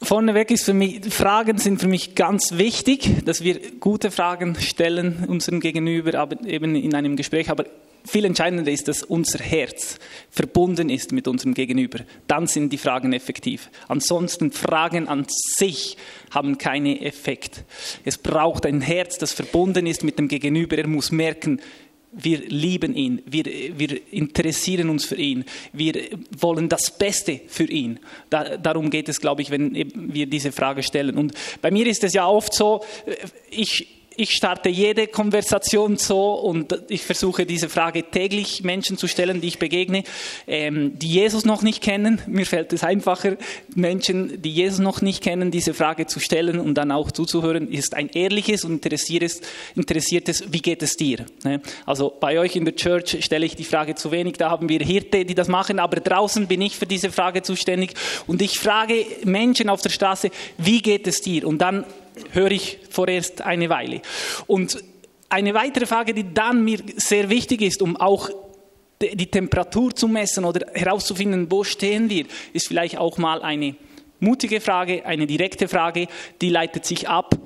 vorneweg 0.05 0.51
ist 0.51 0.65
für 0.65 0.75
mich, 0.75 1.01
Fragen 1.11 1.59
sind 1.59 1.81
für 1.81 1.89
mich 1.89 2.15
ganz 2.15 2.53
wichtig, 2.53 3.25
dass 3.25 3.43
wir 3.43 3.61
gute 3.81 4.11
Fragen 4.11 4.57
stellen 4.57 5.25
unserem 5.29 5.61
Gegenüber, 5.61 6.19
aber 6.19 6.45
eben 6.47 6.75
in 6.75 6.95
einem 6.95 7.17
Gespräch. 7.17 7.51
Aber 7.51 7.65
viel 8.07 8.25
entscheidender 8.25 8.71
ist, 8.71 8.89
dass 8.89 9.03
unser 9.03 9.39
Herz 9.39 9.99
verbunden 10.31 10.91
ist 10.91 11.13
mit 11.13 11.27
unserem 11.27 11.55
Gegenüber. 11.55 12.01
Dann 12.27 12.47
sind 12.47 12.73
die 12.73 12.79
Fragen 12.79 13.13
effektiv. 13.13 13.71
Ansonsten 13.89 14.53
Fragen 14.53 15.09
an 15.09 15.27
sich 15.29 15.97
haben 16.31 16.59
keinen 16.59 17.01
Effekt. 17.01 17.65
Es 18.05 18.19
braucht 18.19 18.67
ein 18.67 18.83
Herz, 18.83 19.17
das 19.19 19.33
verbunden 19.33 19.87
ist 19.87 20.05
mit 20.05 20.19
dem 20.19 20.29
Gegenüber. 20.29 20.77
Er 20.77 20.87
muss 20.87 21.13
merken, 21.13 21.61
wir 22.17 22.39
lieben 22.39 22.95
ihn, 22.95 23.23
wir, 23.27 23.45
wir 23.45 24.13
interessieren 24.13 24.89
uns 24.89 25.05
für 25.05 25.17
ihn, 25.17 25.45
wir 25.73 25.95
wollen 26.39 26.69
das 26.69 26.97
Beste 26.97 27.41
für 27.49 27.65
ihn. 27.65 27.99
Da, 28.31 28.57
darum 28.57 28.91
geht 28.91 29.09
es, 29.09 29.21
glaube 29.21 29.43
ich, 29.43 29.51
wenn 29.51 29.75
wir 29.95 30.27
diese 30.27 30.53
Frage 30.53 30.83
stellen. 30.83 31.17
Und 31.17 31.35
bei 31.61 31.71
mir 31.71 31.87
ist 31.87 32.05
es 32.05 32.13
ja 32.13 32.27
oft 32.27 32.55
so, 32.55 32.83
äh, 33.07 33.15
ich, 33.51 34.04
ich 34.17 34.33
starte 34.33 34.69
jede 34.69 35.07
Konversation 35.07 35.97
so 35.97 36.35
und 36.35 36.85
ich 36.89 37.03
versuche 37.03 37.47
diese 37.47 37.69
Frage 37.69 38.05
täglich 38.05 38.63
Menschen 38.63 38.97
zu 38.97 39.09
stellen, 39.09 39.41
die 39.41 39.49
ich 39.49 39.59
begegne, 39.59 40.05
ähm, 40.47 40.99
die 40.99 41.09
Jesus 41.09 41.45
noch 41.45 41.63
nicht 41.63 41.83
kennen. 41.83 42.21
Mir 42.27 42.47
fällt 42.47 42.73
es 42.73 42.85
einfacher, 42.85 43.37
Menschen, 43.75 44.41
die 44.41 44.51
Jesus 44.51 44.79
noch 44.79 45.01
nicht 45.03 45.23
kennen, 45.23 45.51
diese 45.51 45.75
Frage 45.75 46.07
zu 46.07 46.21
stellen 46.21 46.61
und 46.61 46.75
dann 46.75 46.93
auch 46.93 47.11
zuzuhören, 47.11 47.71
ist 47.71 47.95
ein 47.95 48.09
ehrliches 48.09 48.65
und 48.65 48.73
interessiertes, 48.73 49.41
interessiertes 49.75 50.53
wie 50.53 50.61
geht 50.61 50.83
es 50.83 50.97
dir? 50.97 51.27
Ne? 51.43 51.61
Also 51.87 52.13
bei 52.21 52.39
euch 52.39 52.57
in 52.57 52.65
der 52.65 52.77
Church 52.77 53.25
stelle 53.25 53.47
ich 53.47 53.57
die 53.57 53.65
Frage 53.65 53.95
zu 53.95 54.11
wenig, 54.11 54.35
da 54.35 54.51
haben 54.51 54.69
wir 54.69 54.81
Hirte, 54.81 55.25
die 55.25 55.35
das 55.35 55.49
machen, 55.49 55.79
aber 55.79 56.01
draußen 56.01 56.47
bin 56.47 56.61
ich 56.61 56.77
für 56.77 56.87
diese 56.87 57.11
Frage 57.11 57.43
zuständig 57.43 57.95
und 58.27 58.43
ich 58.43 58.59
frage 58.59 59.05
Menschen 59.25 59.69
auf 59.69 59.83
der 59.83 59.91
Straße, 59.91 60.31
wie 60.59 60.83
geht 60.83 61.07
es 61.07 61.21
dir? 61.21 61.47
Und 61.47 61.59
dann 61.59 61.85
höre 62.33 62.51
ich 62.51 62.79
vorerst 62.91 63.43
eine 63.43 63.69
Weile. 63.69 64.01
Und 64.47 64.83
eine 65.29 65.55
weitere 65.55 65.87
Frage, 65.87 66.15
die 66.15 66.33
dann 66.33 66.65
mir 66.65 66.79
sehr 66.97 67.29
wichtig 67.31 67.63
ist, 67.63 67.83
um 67.83 67.97
auch 67.97 68.31
die 69.01 69.31
Temperatur 69.31 69.95
zu 69.95 70.09
messen 70.09 70.45
oder 70.45 70.67
herauszufinden, 70.73 71.51
wo 71.51 71.65
stehen 71.65 72.09
wir, 72.09 72.27
ist 72.53 72.69
vielleicht 72.69 72.99
auch 72.99 73.19
mal 73.19 73.43
eine 73.43 73.75
mutige 74.21 74.61
Frage, 74.61 75.05
eine 75.05 75.27
direkte 75.27 75.69
Frage, 75.69 76.07
die 76.41 76.51
leitet 76.51 76.87
sich 76.87 77.09
ab 77.09 77.37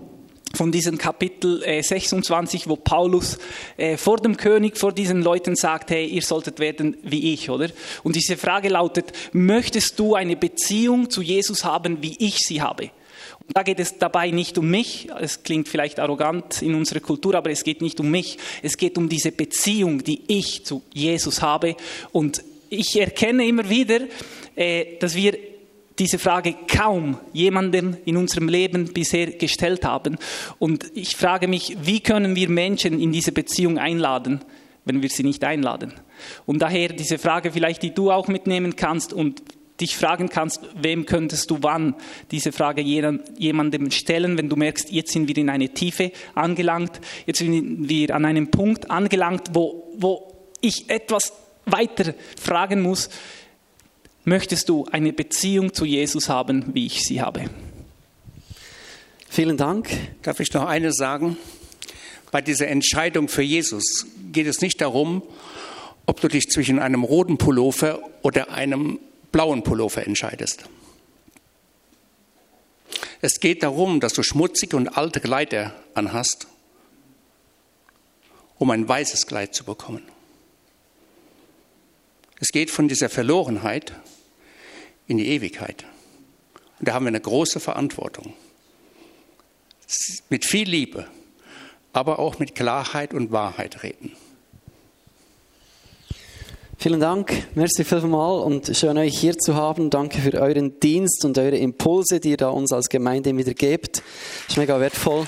von 0.55 0.73
diesem 0.73 0.97
Kapitel 0.97 1.63
26, 1.83 2.67
äh, 2.67 2.69
wo 2.69 2.77
Paulus 2.77 3.39
äh, 3.77 3.97
vor 3.97 4.17
dem 4.19 4.37
König, 4.37 4.79
vor 4.79 4.93
diesen 4.93 5.23
Leuten 5.23 5.57
sagt, 5.57 5.91
hey, 5.91 6.07
ihr 6.07 6.23
solltet 6.23 6.59
werden 6.59 6.97
wie 7.03 7.35
ich, 7.35 7.51
oder? 7.51 7.69
Und 8.03 8.17
diese 8.17 8.37
Frage 8.37 8.69
lautet, 8.69 9.13
möchtest 9.33 9.99
du 9.99 10.15
eine 10.15 10.37
Beziehung 10.37 11.11
zu 11.11 11.21
Jesus 11.21 11.65
haben, 11.65 12.03
wie 12.03 12.17
ich 12.19 12.39
sie 12.39 12.63
habe? 12.63 12.91
Da 13.55 13.63
geht 13.63 13.81
es 13.81 13.99
dabei 13.99 14.31
nicht 14.31 14.59
um 14.59 14.71
mich, 14.71 15.09
es 15.21 15.43
klingt 15.43 15.69
vielleicht 15.69 16.01
arrogant 16.01 16.61
in 16.61 16.75
unserer 16.75 17.01
Kultur, 17.01 17.35
aber 17.35 17.51
es 17.51 17.65
geht 17.65 17.81
nicht 17.81 17.99
um 17.99 18.11
mich, 18.11 18.37
es 18.63 18.77
geht 18.77 18.99
um 18.99 19.09
diese 19.09 19.33
Beziehung, 19.33 20.05
die 20.05 20.21
ich 20.29 20.65
zu 20.67 20.83
Jesus 20.93 21.41
habe. 21.41 21.75
Und 22.13 22.43
ich 22.69 23.01
erkenne 23.01 23.47
immer 23.47 23.71
wieder, 23.71 24.01
äh, 24.55 24.99
dass 25.01 25.15
wir 25.15 25.39
diese 25.99 26.19
Frage 26.19 26.55
kaum 26.69 27.19
jemandem 27.33 27.97
in 28.05 28.17
unserem 28.17 28.49
Leben 28.49 28.93
bisher 28.93 29.33
gestellt 29.33 29.85
haben. 29.85 30.17
Und 30.59 30.91
ich 30.95 31.17
frage 31.17 31.49
mich, 31.49 31.77
wie 31.83 32.01
können 32.01 32.37
wir 32.37 32.49
Menschen 32.49 33.01
in 33.01 33.13
diese 33.13 33.33
Beziehung 33.33 33.79
einladen, 33.79 34.41
wenn 34.85 35.03
wir 35.03 35.09
sie 35.09 35.25
nicht 35.25 35.43
einladen? 35.43 35.95
Und 36.47 36.61
daher 36.61 36.91
diese 36.91 37.19
Frage 37.19 37.51
vielleicht, 37.51 37.83
die 37.83 37.95
du 37.95 38.11
auch 38.11 38.29
mitnehmen 38.29 38.77
kannst 38.77 39.13
und 39.13 39.43
dich 39.81 39.97
fragen 39.97 40.29
kannst, 40.29 40.61
wem 40.75 41.07
könntest 41.07 41.51
du 41.51 41.59
wann 41.61 41.95
diese 42.31 42.53
Frage 42.53 42.83
jemandem 42.83 43.91
stellen, 43.91 44.37
wenn 44.37 44.49
du 44.49 44.57
merkst, 44.57 44.91
jetzt 44.91 45.13
sind 45.13 45.29
wir 45.29 45.37
in 45.37 45.51
eine 45.51 45.69
Tiefe 45.71 46.13
angelangt, 46.35 47.01
jetzt 47.27 47.39
sind 47.39 47.89
wir 47.89 48.15
an 48.15 48.25
einem 48.25 48.51
Punkt 48.51 48.91
angelangt, 48.91 49.51
wo, 49.53 49.93
wo 49.97 50.33
ich 50.61 50.91
etwas 50.91 51.33
weiter 51.67 52.15
fragen 52.41 52.83
muss, 52.83 53.11
möchtest 54.25 54.69
du 54.69 54.87
eine 54.91 55.13
Beziehung 55.13 55.73
zu 55.73 55.85
Jesus 55.85 56.29
haben, 56.29 56.75
wie 56.75 56.87
ich 56.87 57.05
sie 57.05 57.21
habe? 57.21 57.45
Vielen 59.29 59.57
Dank. 59.57 59.89
Darf 60.23 60.41
ich 60.41 60.53
noch 60.53 60.67
eines 60.67 60.97
sagen? 60.97 61.37
Bei 62.31 62.41
dieser 62.41 62.69
Entscheidung 62.69 63.29
für 63.29 63.43
Jesus 63.43 64.07
geht 64.33 64.47
es 64.47 64.61
nicht 64.61 64.81
darum, 64.81 65.23
ob 66.07 66.21
du 66.21 66.29
dich 66.29 66.49
zwischen 66.49 66.79
einem 66.79 67.05
roten 67.05 67.39
Pullover 67.39 68.01
oder 68.23 68.51
einem 68.51 68.99
blauen 69.33 69.63
Pullover 69.63 70.07
entscheidest. 70.07 70.65
Es 73.21 73.41
geht 73.41 73.63
darum, 73.63 74.01
dass 74.01 74.13
du 74.13 74.23
schmutzige 74.23 74.77
und 74.77 74.89
alte 74.97 75.21
Kleider 75.21 75.75
anhast, 75.95 76.47
um 78.59 78.71
ein 78.71 78.89
weißes 78.89 79.27
Kleid 79.27 79.55
zu 79.55 79.65
bekommen. 79.65 80.03
Es 82.41 82.49
geht 82.49 82.71
von 82.71 82.87
dieser 82.87 83.09
Verlorenheit 83.09 83.93
in 85.09 85.19
die 85.19 85.29
Ewigkeit. 85.29 85.85
Und 86.79 86.87
da 86.87 86.95
haben 86.95 87.05
wir 87.07 87.09
eine 87.09 87.21
große 87.21 87.59
Verantwortung. 87.59 88.35
Mit 90.29 90.45
viel 90.45 90.69
Liebe, 90.69 91.09
aber 91.93 92.21
auch 92.21 92.39
mit 92.39 92.55
Klarheit 92.55 93.15
und 93.15 93.33
Wahrheit 93.33 93.83
reden. 93.83 94.13
Vielen 96.81 97.01
Dank, 97.01 97.49
merci 97.57 97.83
vielmals 97.83 98.45
und 98.45 98.77
schön 98.77 98.97
euch 98.99 99.19
hier 99.19 99.37
zu 99.37 99.57
haben. 99.57 99.91
Danke 99.91 100.21
für 100.21 100.41
euren 100.41 100.79
Dienst 100.79 101.25
und 101.25 101.37
eure 101.37 101.57
Impulse, 101.57 102.21
die 102.21 102.31
ihr 102.31 102.37
da 102.37 102.51
uns 102.51 102.71
als 102.73 102.89
Gemeinde 102.89 103.37
wieder 103.37 103.53
gebt. 103.53 104.01
Ist 104.49 104.57
mega 104.57 104.79
wertvoll. 104.79 105.27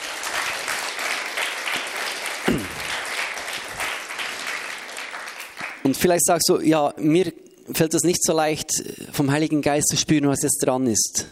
Und 5.82 5.96
vielleicht 5.96 6.24
sagst 6.24 6.48
du, 6.48 6.60
ja, 6.60 6.94
mir 6.98 7.32
fällt 7.72 7.94
es 7.94 8.04
nicht 8.04 8.22
so 8.24 8.32
leicht, 8.32 8.70
vom 9.10 9.32
Heiligen 9.32 9.60
Geist 9.60 9.88
zu 9.88 9.96
spüren, 9.96 10.28
was 10.28 10.42
jetzt 10.42 10.64
dran 10.64 10.86
ist. 10.86 11.26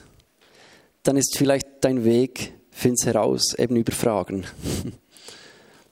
Dann 1.04 1.16
ist 1.16 1.38
vielleicht 1.38 1.68
dein 1.83 2.04
Weg, 2.04 2.54
find's 2.72 3.07
heraus, 3.07 3.54
eben 3.57 3.76
über 3.76 3.92
Fragen. 3.92 4.44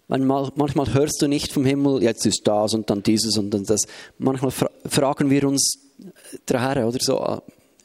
Manchmal, 0.08 0.94
hörst 0.94 1.20
du 1.20 1.26
nicht 1.26 1.52
vom 1.52 1.64
Himmel, 1.64 2.02
jetzt 2.02 2.26
ist 2.26 2.42
das 2.46 2.74
und 2.74 2.90
dann 2.90 3.02
dieses 3.02 3.36
und 3.38 3.50
dann 3.50 3.64
das. 3.64 3.82
Manchmal 4.18 4.52
fra 4.52 4.70
fragen 4.88 5.30
wir 5.30 5.44
uns 5.44 5.78
daher 6.46 6.86
oder 6.86 6.98
so, 7.00 7.18
äh, 7.18 7.40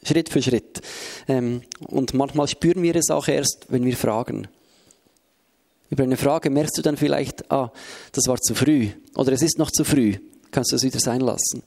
Schritt 0.06 0.28
für 0.28 0.42
Schritt. 0.42 0.80
Ähm, 1.26 1.62
und 1.80 2.14
manchmal 2.14 2.46
spüren 2.46 2.82
wir 2.82 2.94
es 2.96 3.10
auch 3.10 3.26
erst, 3.26 3.66
wenn 3.68 3.84
wir 3.84 3.96
fragen. 3.96 4.48
Über 5.90 6.04
eine 6.04 6.16
Frage 6.16 6.48
merkst 6.48 6.78
du 6.78 6.82
dann 6.82 6.96
vielleicht, 6.96 7.50
ah, 7.50 7.72
das 8.12 8.26
war 8.26 8.38
zu 8.40 8.54
früh 8.54 8.88
oder 9.14 9.32
es 9.32 9.42
ist 9.42 9.58
noch 9.58 9.70
zu 9.70 9.84
früh, 9.84 10.16
kannst 10.50 10.72
du 10.72 10.76
es 10.76 10.84
wieder 10.84 11.00
sein 11.00 11.20
lassen. 11.20 11.62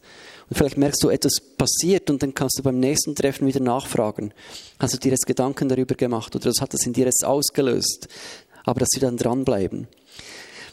Und 0.49 0.57
vielleicht 0.57 0.77
merkst 0.77 1.03
du, 1.03 1.09
etwas 1.09 1.39
passiert 1.57 2.09
und 2.09 2.23
dann 2.23 2.33
kannst 2.33 2.57
du 2.57 2.63
beim 2.63 2.79
nächsten 2.79 3.15
Treffen 3.15 3.47
wieder 3.47 3.59
nachfragen. 3.59 4.33
Hast 4.79 4.93
du 4.93 4.97
dir 4.97 5.11
jetzt 5.11 5.27
Gedanken 5.27 5.69
darüber 5.69 5.95
gemacht 5.95 6.35
oder 6.35 6.49
was 6.49 6.61
hat 6.61 6.73
das 6.73 6.85
in 6.85 6.93
dir 6.93 7.05
jetzt 7.05 7.25
ausgelöst? 7.25 8.07
Aber 8.63 8.79
dass 8.79 8.89
wir 8.93 9.01
dann 9.01 9.17
dranbleiben. 9.17 9.87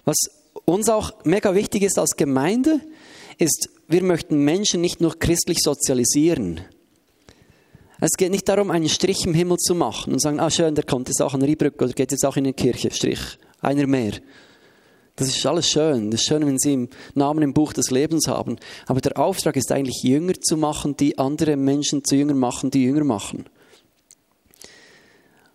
Was 0.05 0.17
uns 0.65 0.89
auch 0.89 1.13
mega 1.25 1.55
wichtig 1.55 1.83
ist 1.83 1.99
als 1.99 2.17
Gemeinde, 2.17 2.81
ist, 3.39 3.71
wir 3.89 4.03
möchten 4.03 4.39
Menschen 4.39 4.81
nicht 4.81 5.01
nur 5.01 5.19
christlich 5.19 5.59
sozialisieren. 5.63 6.61
Es 8.01 8.17
geht 8.17 8.33
nicht 8.33 8.49
darum, 8.49 8.71
einen 8.71 8.89
Strich 8.89 9.25
im 9.27 9.35
Himmel 9.35 9.59
zu 9.59 9.75
machen 9.75 10.13
und 10.13 10.19
sagen, 10.19 10.41
ah 10.41 10.51
schön, 10.51 10.75
der 10.75 10.85
kommt 10.85 11.09
jetzt 11.09 11.23
auch 11.23 11.35
an 11.35 11.43
Riebrück 11.43 11.81
oder 11.81 11.93
geht 11.93 12.11
jetzt 12.11 12.25
auch 12.25 12.37
in 12.37 12.45
die 12.45 12.53
Kirche, 12.53 12.91
Strich, 12.91 13.21
einer 13.61 13.87
mehr. 13.87 14.15
Das 15.17 15.29
ist 15.29 15.45
alles 15.47 15.69
schön. 15.69 16.11
Das 16.11 16.21
ist 16.21 16.27
schön, 16.27 16.45
wenn 16.47 16.59
Sie 16.59 16.73
im 16.73 16.89
Namen 17.15 17.43
im 17.43 17.53
Buch 17.53 17.73
des 17.73 17.91
Lebens 17.91 18.29
haben. 18.29 18.57
Aber 18.87 19.01
der 19.01 19.19
Auftrag 19.19 19.57
ist 19.57 19.71
eigentlich, 19.71 20.03
Jünger 20.03 20.35
zu 20.35 20.57
machen, 20.57 20.97
die 20.97 21.19
andere 21.19 21.57
Menschen 21.57 22.03
zu 22.05 22.17
Jünger 22.17 22.35
machen, 22.35 22.71
die 22.71 22.83
Jünger 22.85 23.05
machen. 23.05 23.45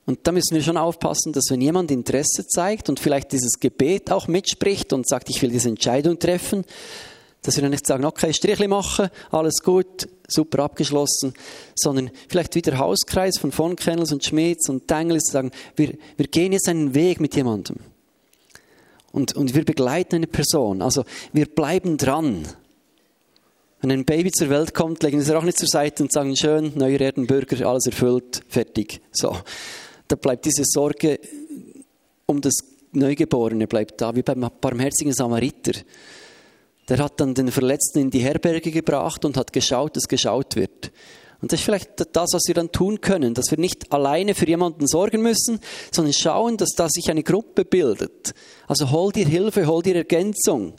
Und 0.08 0.26
da 0.26 0.32
müssen 0.32 0.56
wir 0.56 0.64
schon 0.64 0.78
aufpassen, 0.78 1.34
dass 1.34 1.50
wenn 1.50 1.60
jemand 1.60 1.92
Interesse 1.92 2.48
zeigt 2.48 2.88
und 2.88 2.98
vielleicht 2.98 3.34
dieses 3.34 3.60
Gebet 3.60 4.10
auch 4.10 4.30
mitspricht 4.30 4.94
und 4.94 5.08
sagt, 5.08 5.30
ich 5.30 5.42
will 5.42 5.50
diese 5.52 5.68
Entscheidung 5.68 6.18
treffen, 6.18 6.64
dass 7.42 7.58
wir 7.58 7.62
dann 7.62 7.72
nicht 7.72 7.86
sagen, 7.86 8.06
okay, 8.06 8.34
Strichli 8.34 8.70
machen, 8.70 9.10
alles 9.32 9.62
gut, 9.62 10.08
super 10.30 10.64
abgeschlossen, 10.64 11.34
sondern 11.76 12.10
vielleicht 12.30 12.56
wieder 12.56 12.78
Hauskreis 12.78 13.38
von 13.38 13.52
von 13.52 13.76
Kennels 13.76 14.14
und 14.14 14.24
Schmieds 14.24 14.70
und 14.70 14.90
Dengels 14.90 15.30
sagen, 15.30 15.52
wir, 15.76 15.94
wir 16.16 16.28
gehen 16.28 16.54
jetzt 16.54 16.70
einen 16.70 16.94
Weg 16.94 17.20
mit 17.20 17.36
jemandem. 17.36 17.76
Und, 19.12 19.36
und 19.36 19.56
wir 19.56 19.66
begleiten 19.66 20.16
eine 20.16 20.28
Person. 20.28 20.82
Also 20.82 21.04
wir 21.34 21.48
bleiben 21.48 21.98
dran. 21.98 22.48
Wenn 23.82 23.92
ein 23.92 24.06
Baby 24.06 24.32
zur 24.32 24.50
Welt 24.50 24.74
kommt, 24.74 25.04
legen 25.04 25.18
wir 25.18 25.24
es 25.24 25.32
auch 25.32 25.44
nicht 25.44 25.58
zur 25.58 25.68
Seite 25.68 26.02
und 26.02 26.14
sagen, 26.14 26.34
schön, 26.38 26.72
neuer 26.76 27.02
Erdenbürger, 27.02 27.68
alles 27.68 27.88
erfüllt, 27.88 28.44
fertig. 28.48 29.02
So 29.12 29.36
da 30.08 30.16
bleibt 30.16 30.46
diese 30.46 30.64
Sorge 30.66 31.20
um 32.26 32.42
das 32.42 32.56
Neugeborene 32.92 33.68
bleibt 33.68 34.02
da, 34.02 34.16
wie 34.16 34.24
beim 34.24 34.50
barmherzigen 34.62 35.14
Samariter. 35.14 35.74
Der 36.90 37.00
hat 37.00 37.20
dann 37.20 37.34
den 37.34 37.52
Verletzten 37.52 38.00
in 38.00 38.10
die 38.10 38.20
Herberge 38.20 38.72
gebracht 38.72 39.26
und 39.26 39.38
hat 39.38 39.52
geschaut, 39.52 39.96
dass 39.96 40.08
geschaut 40.08 40.56
wird. 40.56 40.92
Und 41.42 41.52
das 41.52 41.60
ist 41.60 41.66
vielleicht 41.66 42.16
das, 42.16 42.34
was 42.34 42.44
wir 42.48 42.56
dann 42.56 42.72
tun 42.72 43.00
können, 43.00 43.34
dass 43.34 43.52
wir 43.52 43.60
nicht 43.60 43.92
alleine 43.92 44.34
für 44.34 44.48
jemanden 44.48 44.88
sorgen 44.88 45.22
müssen, 45.22 45.60
sondern 45.92 46.14
schauen, 46.14 46.58
dass 46.58 46.70
da 46.70 46.88
sich 46.90 47.12
eine 47.12 47.24
Gruppe 47.24 47.64
bildet. 47.64 48.34
Also 48.68 48.90
hol 48.90 49.12
dir 49.12 49.28
Hilfe, 49.28 49.68
hol 49.68 49.84
dir 49.84 49.96
Ergänzung. 49.96 50.74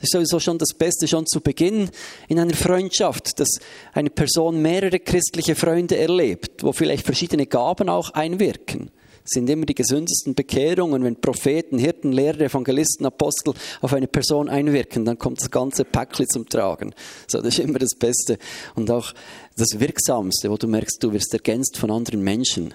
Das 0.00 0.06
ist 0.06 0.12
sowieso 0.12 0.38
schon 0.38 0.58
das 0.58 0.74
Beste, 0.74 1.08
schon 1.08 1.26
zu 1.26 1.40
Beginn 1.40 1.90
in 2.28 2.38
einer 2.38 2.54
Freundschaft, 2.54 3.40
dass 3.40 3.58
eine 3.92 4.10
Person 4.10 4.62
mehrere 4.62 5.00
christliche 5.00 5.56
Freunde 5.56 5.96
erlebt, 5.96 6.62
wo 6.62 6.72
vielleicht 6.72 7.04
verschiedene 7.04 7.46
Gaben 7.46 7.88
auch 7.88 8.10
einwirken. 8.10 8.92
Das 9.24 9.30
sind 9.34 9.50
immer 9.50 9.66
die 9.66 9.74
gesündesten 9.74 10.36
Bekehrungen, 10.36 11.02
wenn 11.02 11.20
Propheten, 11.20 11.78
Hirten, 11.78 12.12
Lehrer, 12.12 12.42
Evangelisten, 12.42 13.06
Apostel 13.06 13.54
auf 13.80 13.92
eine 13.92 14.06
Person 14.06 14.48
einwirken, 14.48 15.04
dann 15.04 15.18
kommt 15.18 15.40
das 15.40 15.50
ganze 15.50 15.84
Päckchen 15.84 16.28
zum 16.28 16.48
Tragen. 16.48 16.94
So, 17.26 17.38
das 17.40 17.58
ist 17.58 17.58
immer 17.58 17.80
das 17.80 17.96
Beste 17.98 18.38
und 18.76 18.92
auch 18.92 19.12
das 19.56 19.80
Wirksamste, 19.80 20.48
wo 20.48 20.56
du 20.56 20.68
merkst, 20.68 21.02
du 21.02 21.12
wirst 21.12 21.34
ergänzt 21.34 21.76
von 21.76 21.90
anderen 21.90 22.22
Menschen. 22.22 22.72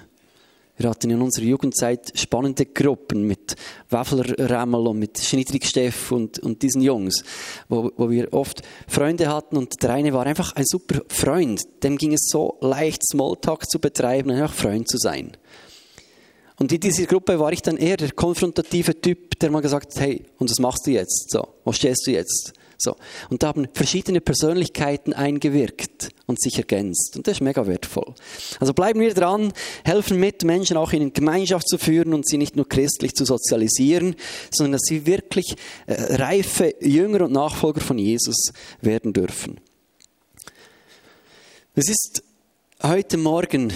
Wir 0.75 0.89
hatten 0.89 1.11
in 1.11 1.21
unserer 1.21 1.45
Jugendzeit 1.45 2.11
spannende 2.15 2.65
Gruppen 2.65 3.27
mit 3.27 3.55
Waffelrämmel 3.89 4.87
und 4.87 4.97
mit 4.97 5.19
Schniedrig 5.19 5.65
Steff 5.65 6.11
und, 6.11 6.39
und 6.39 6.63
diesen 6.63 6.81
Jungs, 6.81 7.23
wo, 7.69 7.91
wo 7.95 8.09
wir 8.09 8.33
oft 8.33 8.63
Freunde 8.87 9.27
hatten 9.27 9.55
und 9.55 9.83
der 9.83 9.91
eine 9.91 10.13
war 10.13 10.25
einfach 10.25 10.53
ein 10.55 10.65
super 10.65 11.01
Freund. 11.09 11.61
Dem 11.83 11.97
ging 11.97 12.13
es 12.13 12.27
so 12.27 12.57
leicht, 12.61 13.03
Smalltalk 13.07 13.69
zu 13.69 13.79
betreiben 13.79 14.31
und 14.31 14.37
einfach 14.37 14.55
Freund 14.55 14.87
zu 14.89 14.97
sein. 14.97 15.37
Und 16.57 16.71
in 16.71 16.79
dieser 16.79 17.05
Gruppe 17.05 17.39
war 17.39 17.51
ich 17.51 17.61
dann 17.61 17.77
eher 17.77 17.97
der 17.97 18.11
konfrontative 18.11 18.99
Typ, 18.99 19.39
der 19.39 19.51
mal 19.51 19.61
gesagt 19.61 19.93
hat, 19.95 20.01
hey, 20.01 20.23
und 20.37 20.49
was 20.49 20.59
machst 20.59 20.87
du 20.87 20.91
jetzt? 20.91 21.29
So, 21.29 21.47
wo 21.63 21.71
stehst 21.71 22.07
du 22.07 22.11
jetzt? 22.11 22.53
So. 22.83 22.97
Und 23.29 23.43
da 23.43 23.47
haben 23.47 23.67
verschiedene 23.73 24.19
Persönlichkeiten 24.19 25.13
eingewirkt 25.13 26.09
und 26.25 26.41
sich 26.41 26.57
ergänzt. 26.57 27.15
Und 27.15 27.27
das 27.27 27.37
ist 27.37 27.41
mega 27.41 27.65
wertvoll. 27.65 28.13
Also 28.59 28.73
bleiben 28.73 28.99
wir 28.99 29.13
dran, 29.13 29.53
helfen 29.85 30.19
mit, 30.19 30.43
Menschen 30.43 30.75
auch 30.75 30.91
in 30.91 31.13
Gemeinschaft 31.13 31.69
zu 31.69 31.77
führen 31.77 32.13
und 32.13 32.27
sie 32.27 32.37
nicht 32.37 32.57
nur 32.57 32.67
christlich 32.67 33.13
zu 33.13 33.23
sozialisieren, 33.23 34.17
sondern 34.51 34.73
dass 34.73 34.81
sie 34.83 35.05
wirklich 35.05 35.55
äh, 35.85 36.15
reife 36.15 36.75
Jünger 36.81 37.21
und 37.23 37.31
Nachfolger 37.31 37.79
von 37.79 37.97
Jesus 37.97 38.51
werden 38.81 39.13
dürfen. 39.13 39.61
Es 41.73 41.87
ist 41.87 42.21
heute 42.81 43.15
Morgen 43.15 43.71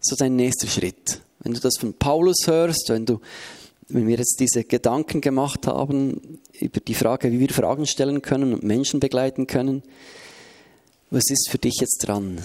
so 0.00 0.16
dein 0.16 0.36
nächster 0.36 0.68
Schritt. 0.68 1.20
Wenn 1.40 1.52
du 1.52 1.60
das 1.60 1.76
von 1.78 1.92
Paulus 1.92 2.46
hörst, 2.46 2.86
wenn 2.88 3.04
du 3.04 3.20
wenn 3.88 4.06
wir 4.06 4.18
jetzt 4.18 4.38
diese 4.38 4.64
Gedanken 4.64 5.20
gemacht 5.20 5.66
haben 5.66 6.40
über 6.60 6.80
die 6.80 6.94
Frage, 6.94 7.32
wie 7.32 7.40
wir 7.40 7.48
Fragen 7.48 7.86
stellen 7.86 8.20
können 8.20 8.52
und 8.52 8.62
Menschen 8.62 9.00
begleiten 9.00 9.46
können, 9.46 9.82
was 11.10 11.30
ist 11.30 11.48
für 11.48 11.58
dich 11.58 11.76
jetzt 11.80 12.06
dran? 12.06 12.38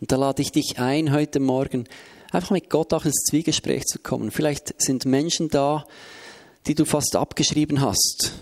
Und 0.00 0.10
da 0.10 0.16
lade 0.16 0.42
ich 0.42 0.50
dich 0.50 0.78
ein, 0.78 1.12
heute 1.12 1.38
Morgen 1.38 1.84
einfach 2.32 2.50
mit 2.50 2.68
Gott 2.68 2.92
auch 2.92 3.04
ins 3.04 3.22
Zwiegespräch 3.30 3.84
zu 3.84 4.00
kommen. 4.00 4.32
Vielleicht 4.32 4.74
sind 4.82 5.04
Menschen 5.04 5.48
da, 5.48 5.86
die 6.66 6.74
du 6.74 6.84
fast 6.84 7.14
abgeschrieben 7.14 7.80
hast. 7.80 8.32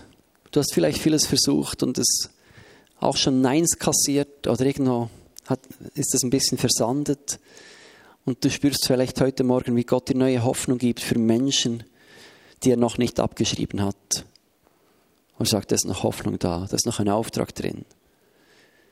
Du 0.49 0.59
hast 0.59 0.73
vielleicht 0.73 0.97
vieles 0.97 1.27
versucht 1.27 1.83
und 1.83 1.99
es 1.99 2.31
auch 2.99 3.17
schon 3.17 3.41
Neins 3.41 3.77
kassiert 3.77 4.47
oder 4.47 4.65
irgendwo 4.65 5.09
hat, 5.45 5.59
ist 5.93 6.15
es 6.15 6.23
ein 6.23 6.31
bisschen 6.31 6.57
versandet. 6.57 7.39
Und 8.25 8.43
du 8.43 8.49
spürst 8.49 8.87
vielleicht 8.87 9.21
heute 9.21 9.43
Morgen, 9.43 9.75
wie 9.75 9.83
Gott 9.83 10.09
dir 10.09 10.15
neue 10.15 10.43
Hoffnung 10.43 10.79
gibt 10.79 10.99
für 10.99 11.17
Menschen, 11.17 11.83
die 12.63 12.71
er 12.71 12.77
noch 12.77 12.97
nicht 12.97 13.19
abgeschrieben 13.19 13.81
hat. 13.81 14.25
Und 15.37 15.47
sagt, 15.47 15.71
da 15.71 15.75
ist 15.75 15.85
noch 15.85 16.03
Hoffnung 16.03 16.37
da, 16.37 16.67
da 16.69 16.75
ist 16.75 16.85
noch 16.85 16.99
ein 16.99 17.09
Auftrag 17.09 17.55
drin. 17.55 17.85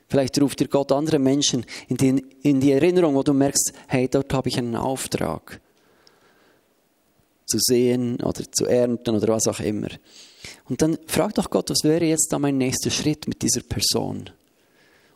Vielleicht 0.08 0.40
ruft 0.40 0.58
dir 0.58 0.66
Gott 0.66 0.90
andere 0.90 1.20
Menschen 1.20 1.64
in 1.86 1.96
die, 1.96 2.24
in 2.42 2.60
die 2.60 2.72
Erinnerung, 2.72 3.14
wo 3.14 3.22
du 3.22 3.32
merkst, 3.32 3.72
hey, 3.86 4.08
dort 4.08 4.32
habe 4.32 4.48
ich 4.48 4.58
einen 4.58 4.74
Auftrag 4.74 5.60
zu 7.46 7.58
sehen 7.60 8.20
oder 8.20 8.50
zu 8.50 8.66
ernten 8.66 9.14
oder 9.14 9.28
was 9.28 9.46
auch 9.46 9.60
immer. 9.60 9.88
Und 10.68 10.82
dann 10.82 10.98
frag 11.06 11.34
doch 11.34 11.50
Gott, 11.50 11.70
was 11.70 11.84
wäre 11.84 12.04
jetzt 12.04 12.32
da 12.32 12.40
mein 12.40 12.58
nächster 12.58 12.90
Schritt 12.90 13.28
mit 13.28 13.42
dieser 13.42 13.62
Person? 13.62 14.30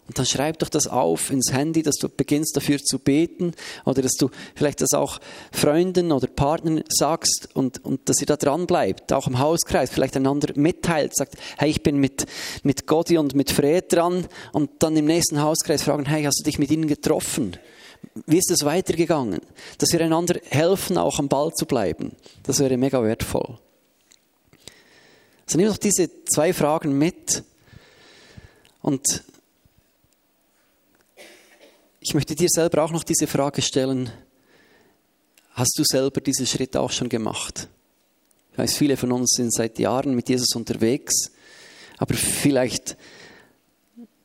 Und 0.07 0.19
dann 0.19 0.27
schreib 0.27 0.59
doch 0.59 0.69
das 0.69 0.87
auf 0.87 1.31
ins 1.31 1.53
Handy, 1.53 1.83
dass 1.83 1.97
du 1.97 2.11
beginnst 2.11 2.55
dafür 2.57 2.79
zu 2.79 2.99
beten 2.99 3.55
oder 3.87 4.03
dass 4.03 4.13
du 4.13 4.31
vielleicht 4.55 4.83
das 4.83 4.93
auch 4.93 5.19
Freunden 5.51 6.13
oder 6.13 6.27
Partnern 6.27 6.85
sagst 6.89 7.49
und, 7.55 7.83
und 7.85 8.07
dass 8.09 8.21
ihr 8.21 8.27
da 8.27 8.37
dran 8.37 8.67
bleibt, 8.67 9.15
auch 9.15 9.27
im 9.27 9.39
Hauskreis, 9.39 9.91
vielleicht 9.91 10.17
einander 10.17 10.53
mitteilt, 10.57 11.17
sagt, 11.17 11.37
hey, 11.57 11.71
ich 11.71 11.83
bin 11.83 11.97
mit, 11.97 12.27
mit 12.63 12.87
Gotti 12.87 13.17
und 13.17 13.35
mit 13.35 13.51
Fred 13.51 13.91
dran 13.93 14.27
und 14.53 14.71
dann 14.81 14.95
im 14.97 15.07
nächsten 15.07 15.41
Hauskreis 15.41 15.83
fragen, 15.83 16.05
hey, 16.05 16.25
hast 16.25 16.41
du 16.41 16.45
dich 16.45 16.59
mit 16.59 16.71
ihnen 16.71 16.87
getroffen? 16.87 17.57
Wie 18.27 18.39
ist 18.39 18.51
es 18.51 18.65
weitergegangen? 18.65 19.41
Dass 19.79 19.93
wir 19.93 20.03
einander 20.03 20.39
helfen, 20.51 20.99
auch 20.99 21.19
am 21.19 21.29
Ball 21.29 21.51
zu 21.53 21.65
bleiben. 21.65 22.13
Das 22.43 22.59
wäre 22.59 22.77
mega 22.77 23.03
wertvoll. 23.03 23.59
Also 25.47 25.59
nimm 25.59 25.69
doch 25.69 25.79
diese 25.79 26.11
zwei 26.27 26.53
Fragen 26.53 26.99
mit 26.99 27.43
und 28.83 29.25
ich 32.05 32.13
möchte 32.13 32.35
dir 32.35 32.49
selber 32.51 32.85
auch 32.85 32.91
noch 32.91 33.03
diese 33.03 33.27
Frage 33.27 33.63
stellen. 33.63 34.11
Hast 35.53 35.79
du 35.79 35.85
selber 35.85 36.21
diesen 36.21 36.47
Schritt 36.47 36.77
auch 36.77 36.93
schon 36.93 37.09
gemacht? 37.09 37.69
Ich 38.53 38.59
weiß, 38.59 38.77
viele 38.77 38.99
von 38.99 39.11
uns 39.11 39.31
sind 39.31 39.53
seit 39.53 39.79
Jahren 39.79 40.15
mit 40.15 40.29
Jesus 40.29 40.55
unterwegs, 40.55 41.33
aber 41.97 42.15
vielleicht 42.15 42.99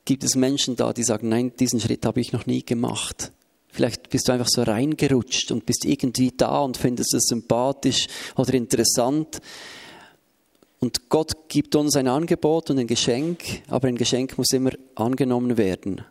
gibt 0.03 0.23
es 0.25 0.35
Menschen 0.35 0.75
da, 0.75 0.91
die 0.91 1.03
sagen, 1.03 1.29
nein, 1.29 1.53
diesen 1.57 1.79
Schritt 1.79 2.05
habe 2.05 2.19
ich 2.19 2.33
noch 2.33 2.45
nie 2.45 2.65
gemacht. 2.65 3.31
Vielleicht 3.69 4.09
bist 4.09 4.27
du 4.27 4.33
einfach 4.33 4.49
so 4.49 4.63
reingerutscht 4.63 5.51
und 5.51 5.65
bist 5.65 5.85
irgendwie 5.85 6.33
da 6.35 6.59
und 6.59 6.75
findest 6.75 7.13
es 7.13 7.27
sympathisch 7.27 8.07
oder 8.35 8.55
interessant. 8.55 9.39
Und 10.79 11.09
Gott 11.09 11.47
gibt 11.47 11.75
uns 11.75 11.95
ein 11.95 12.07
Angebot 12.07 12.71
und 12.71 12.79
ein 12.79 12.87
Geschenk, 12.87 13.61
aber 13.67 13.87
ein 13.87 13.97
Geschenk 13.97 14.37
muss 14.37 14.51
immer 14.51 14.71
angenommen 14.95 15.57
werden. 15.57 16.03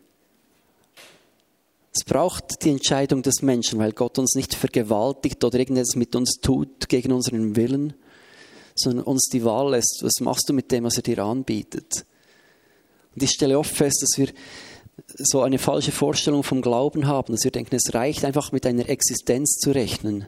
Es 1.91 2.03
braucht 2.03 2.63
die 2.63 2.69
Entscheidung 2.69 3.23
des 3.23 3.41
Menschen, 3.41 3.79
weil 3.79 3.93
Gott 3.93 4.19
uns 4.19 4.35
nicht 4.35 4.53
vergewaltigt 4.53 5.43
oder 5.43 5.57
irgendetwas 5.57 5.95
mit 5.95 6.15
uns 6.15 6.39
tut 6.41 6.87
gegen 6.87 7.11
unseren 7.11 7.55
Willen, 7.55 7.93
sondern 8.75 9.05
uns 9.05 9.27
die 9.31 9.43
Wahl 9.43 9.71
lässt, 9.71 9.99
was 10.03 10.19
machst 10.19 10.47
du 10.49 10.53
mit 10.53 10.71
dem, 10.71 10.83
was 10.83 10.97
er 10.97 11.03
dir 11.03 11.19
anbietet. 11.19 12.05
Und 13.15 13.23
ich 13.23 13.31
stelle 13.31 13.57
oft 13.57 13.73
fest, 13.73 14.03
dass 14.03 14.17
wir 14.17 14.29
so 15.17 15.41
eine 15.41 15.57
falsche 15.57 15.91
Vorstellung 15.91 16.43
vom 16.43 16.61
Glauben 16.61 17.07
haben, 17.07 17.33
dass 17.33 17.43
wir 17.43 17.51
denken, 17.51 17.75
es 17.75 17.93
reicht 17.93 18.23
einfach 18.23 18.51
mit 18.51 18.65
einer 18.65 18.87
Existenz 18.87 19.55
zu 19.55 19.71
rechnen. 19.71 20.27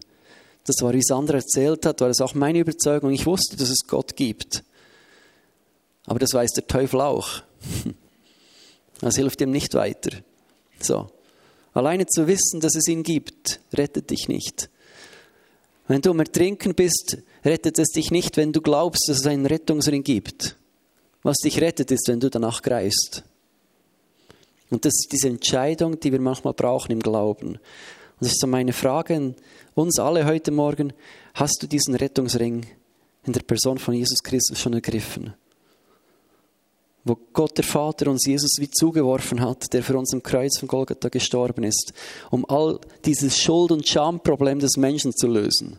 Das 0.65 0.81
war, 0.81 0.93
wie 0.93 1.01
Sandra 1.03 1.35
erzählt 1.35 1.85
hat, 1.85 2.01
war 2.01 2.07
das 2.07 2.21
auch 2.21 2.33
meine 2.33 2.59
Überzeugung. 2.59 3.11
Ich 3.11 3.25
wusste, 3.25 3.57
dass 3.57 3.69
es 3.69 3.87
Gott 3.87 4.15
gibt. 4.15 4.63
Aber 6.05 6.19
das 6.19 6.33
weiß 6.33 6.51
der 6.53 6.67
Teufel 6.67 7.01
auch. 7.01 7.29
Das 9.03 9.15
hilft 9.15 9.41
ihm 9.41 9.49
nicht 9.49 9.73
weiter. 9.73 10.11
So. 10.79 11.07
Alleine 11.73 12.05
zu 12.05 12.27
wissen, 12.27 12.59
dass 12.59 12.75
es 12.75 12.87
ihn 12.87 13.03
gibt, 13.03 13.61
rettet 13.73 14.09
dich 14.09 14.27
nicht. 14.27 14.69
Wenn 15.87 16.01
du 16.01 16.11
am 16.11 16.19
Ertrinken 16.19 16.75
bist, 16.75 17.17
rettet 17.43 17.79
es 17.79 17.89
dich 17.89 18.11
nicht, 18.11 18.37
wenn 18.37 18.51
du 18.51 18.61
glaubst, 18.61 19.07
dass 19.07 19.19
es 19.19 19.25
einen 19.25 19.45
Rettungsring 19.45 20.03
gibt. 20.03 20.55
Was 21.23 21.37
dich 21.37 21.61
rettet, 21.61 21.91
ist, 21.91 22.07
wenn 22.07 22.19
du 22.19 22.29
danach 22.29 22.61
greifst. 22.61 23.23
Und 24.69 24.85
das 24.85 24.93
ist 24.95 25.11
diese 25.11 25.27
Entscheidung, 25.27 25.99
die 25.99 26.11
wir 26.11 26.19
manchmal 26.19 26.53
brauchen 26.53 26.91
im 26.91 27.01
Glauben. 27.01 27.55
Und 27.55 27.59
das 28.21 28.31
ist 28.31 28.39
so 28.39 28.47
meine 28.47 28.73
Frage 28.73 29.15
an 29.15 29.35
uns 29.75 29.99
alle 29.99 30.25
heute 30.25 30.51
Morgen. 30.51 30.93
Hast 31.33 31.61
du 31.61 31.67
diesen 31.67 31.95
Rettungsring 31.95 32.65
in 33.25 33.33
der 33.33 33.41
Person 33.41 33.77
von 33.77 33.93
Jesus 33.93 34.23
Christus 34.23 34.59
schon 34.59 34.73
ergriffen? 34.73 35.33
Wo 37.03 37.17
Gott 37.33 37.57
der 37.57 37.63
Vater 37.63 38.09
uns 38.09 38.25
Jesus 38.25 38.57
wie 38.59 38.69
zugeworfen 38.69 39.41
hat, 39.41 39.73
der 39.73 39.83
für 39.83 39.97
uns 39.97 40.13
am 40.13 40.21
Kreuz 40.21 40.59
von 40.59 40.67
Golgatha 40.67 41.09
gestorben 41.09 41.63
ist, 41.63 41.93
um 42.29 42.45
all 42.47 42.79
dieses 43.05 43.39
Schuld- 43.39 43.71
und 43.71 43.87
Schamproblem 43.87 44.59
des 44.59 44.77
Menschen 44.77 45.13
zu 45.13 45.27
lösen. 45.27 45.77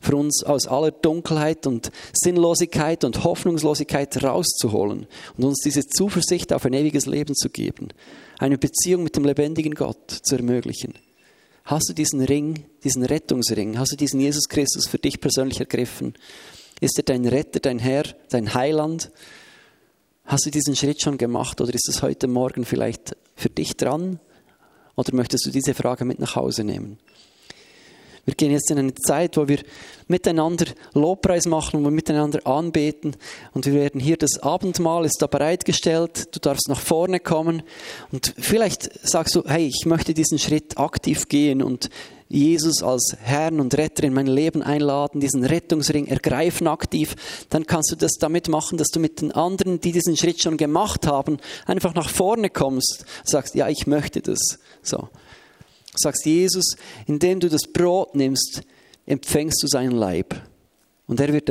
Für 0.00 0.16
uns 0.16 0.42
aus 0.42 0.66
aller 0.66 0.90
Dunkelheit 0.90 1.66
und 1.66 1.92
Sinnlosigkeit 2.12 3.04
und 3.04 3.22
Hoffnungslosigkeit 3.22 4.22
rauszuholen 4.22 5.06
und 5.36 5.44
uns 5.44 5.60
diese 5.60 5.86
Zuversicht 5.86 6.52
auf 6.52 6.66
ein 6.66 6.72
ewiges 6.72 7.06
Leben 7.06 7.34
zu 7.34 7.48
geben, 7.48 7.88
eine 8.38 8.58
Beziehung 8.58 9.04
mit 9.04 9.16
dem 9.16 9.24
lebendigen 9.24 9.74
Gott 9.74 10.10
zu 10.10 10.36
ermöglichen. 10.36 10.94
Hast 11.64 11.88
du 11.88 11.92
diesen 11.92 12.20
Ring, 12.20 12.64
diesen 12.82 13.04
Rettungsring, 13.04 13.78
hast 13.78 13.92
du 13.92 13.96
diesen 13.96 14.18
Jesus 14.18 14.48
Christus 14.48 14.88
für 14.88 14.98
dich 14.98 15.20
persönlich 15.20 15.60
ergriffen? 15.60 16.14
Ist 16.80 16.98
er 16.98 17.04
dein 17.04 17.24
Retter, 17.24 17.60
dein 17.60 17.78
Herr, 17.78 18.02
dein 18.30 18.52
Heiland? 18.54 19.12
Hast 20.32 20.46
du 20.46 20.50
diesen 20.50 20.74
Schritt 20.74 21.02
schon 21.02 21.18
gemacht 21.18 21.60
oder 21.60 21.74
ist 21.74 21.90
es 21.90 22.00
heute 22.00 22.26
Morgen 22.26 22.64
vielleicht 22.64 23.14
für 23.36 23.50
dich 23.50 23.76
dran? 23.76 24.18
Oder 24.96 25.14
möchtest 25.14 25.44
du 25.44 25.50
diese 25.50 25.74
Frage 25.74 26.06
mit 26.06 26.20
nach 26.20 26.36
Hause 26.36 26.64
nehmen? 26.64 26.96
Wir 28.24 28.32
gehen 28.32 28.50
jetzt 28.50 28.70
in 28.70 28.78
eine 28.78 28.94
Zeit, 28.94 29.36
wo 29.36 29.46
wir 29.46 29.58
miteinander 30.08 30.64
Lobpreis 30.94 31.44
machen 31.44 31.76
und 31.76 31.84
wir 31.84 31.90
miteinander 31.90 32.46
anbeten. 32.46 33.14
Und 33.52 33.66
wir 33.66 33.74
werden 33.74 34.00
hier, 34.00 34.16
das 34.16 34.38
Abendmahl 34.38 35.04
ist 35.04 35.20
da 35.20 35.26
bereitgestellt. 35.26 36.34
Du 36.34 36.40
darfst 36.40 36.66
nach 36.66 36.80
vorne 36.80 37.20
kommen. 37.20 37.62
Und 38.10 38.32
vielleicht 38.38 39.06
sagst 39.06 39.34
du, 39.34 39.44
hey, 39.44 39.66
ich 39.66 39.84
möchte 39.84 40.14
diesen 40.14 40.38
Schritt 40.38 40.78
aktiv 40.78 41.28
gehen 41.28 41.62
und 41.62 41.90
Jesus 42.32 42.82
als 42.82 43.14
Herrn 43.20 43.60
und 43.60 43.76
Retter 43.76 44.04
in 44.04 44.14
mein 44.14 44.26
Leben 44.26 44.62
einladen, 44.62 45.20
diesen 45.20 45.44
Rettungsring 45.44 46.06
ergreifen 46.06 46.66
aktiv, 46.66 47.14
dann 47.50 47.66
kannst 47.66 47.92
du 47.92 47.96
das 47.96 48.12
damit 48.18 48.48
machen, 48.48 48.78
dass 48.78 48.88
du 48.88 49.00
mit 49.00 49.20
den 49.20 49.32
anderen, 49.32 49.80
die 49.80 49.92
diesen 49.92 50.16
Schritt 50.16 50.42
schon 50.42 50.56
gemacht 50.56 51.06
haben, 51.06 51.36
einfach 51.66 51.94
nach 51.94 52.08
vorne 52.08 52.48
kommst, 52.48 53.04
sagst, 53.24 53.54
ja, 53.54 53.68
ich 53.68 53.86
möchte 53.86 54.22
das. 54.22 54.58
So. 54.82 55.08
Sagst 55.94 56.24
Jesus, 56.24 56.76
indem 57.06 57.38
du 57.38 57.50
das 57.50 57.66
Brot 57.70 58.14
nimmst, 58.14 58.62
empfängst 59.04 59.62
du 59.62 59.66
seinen 59.66 59.92
Leib. 59.92 60.34
Und 61.06 61.20
er 61.20 61.32
wird 61.32 61.50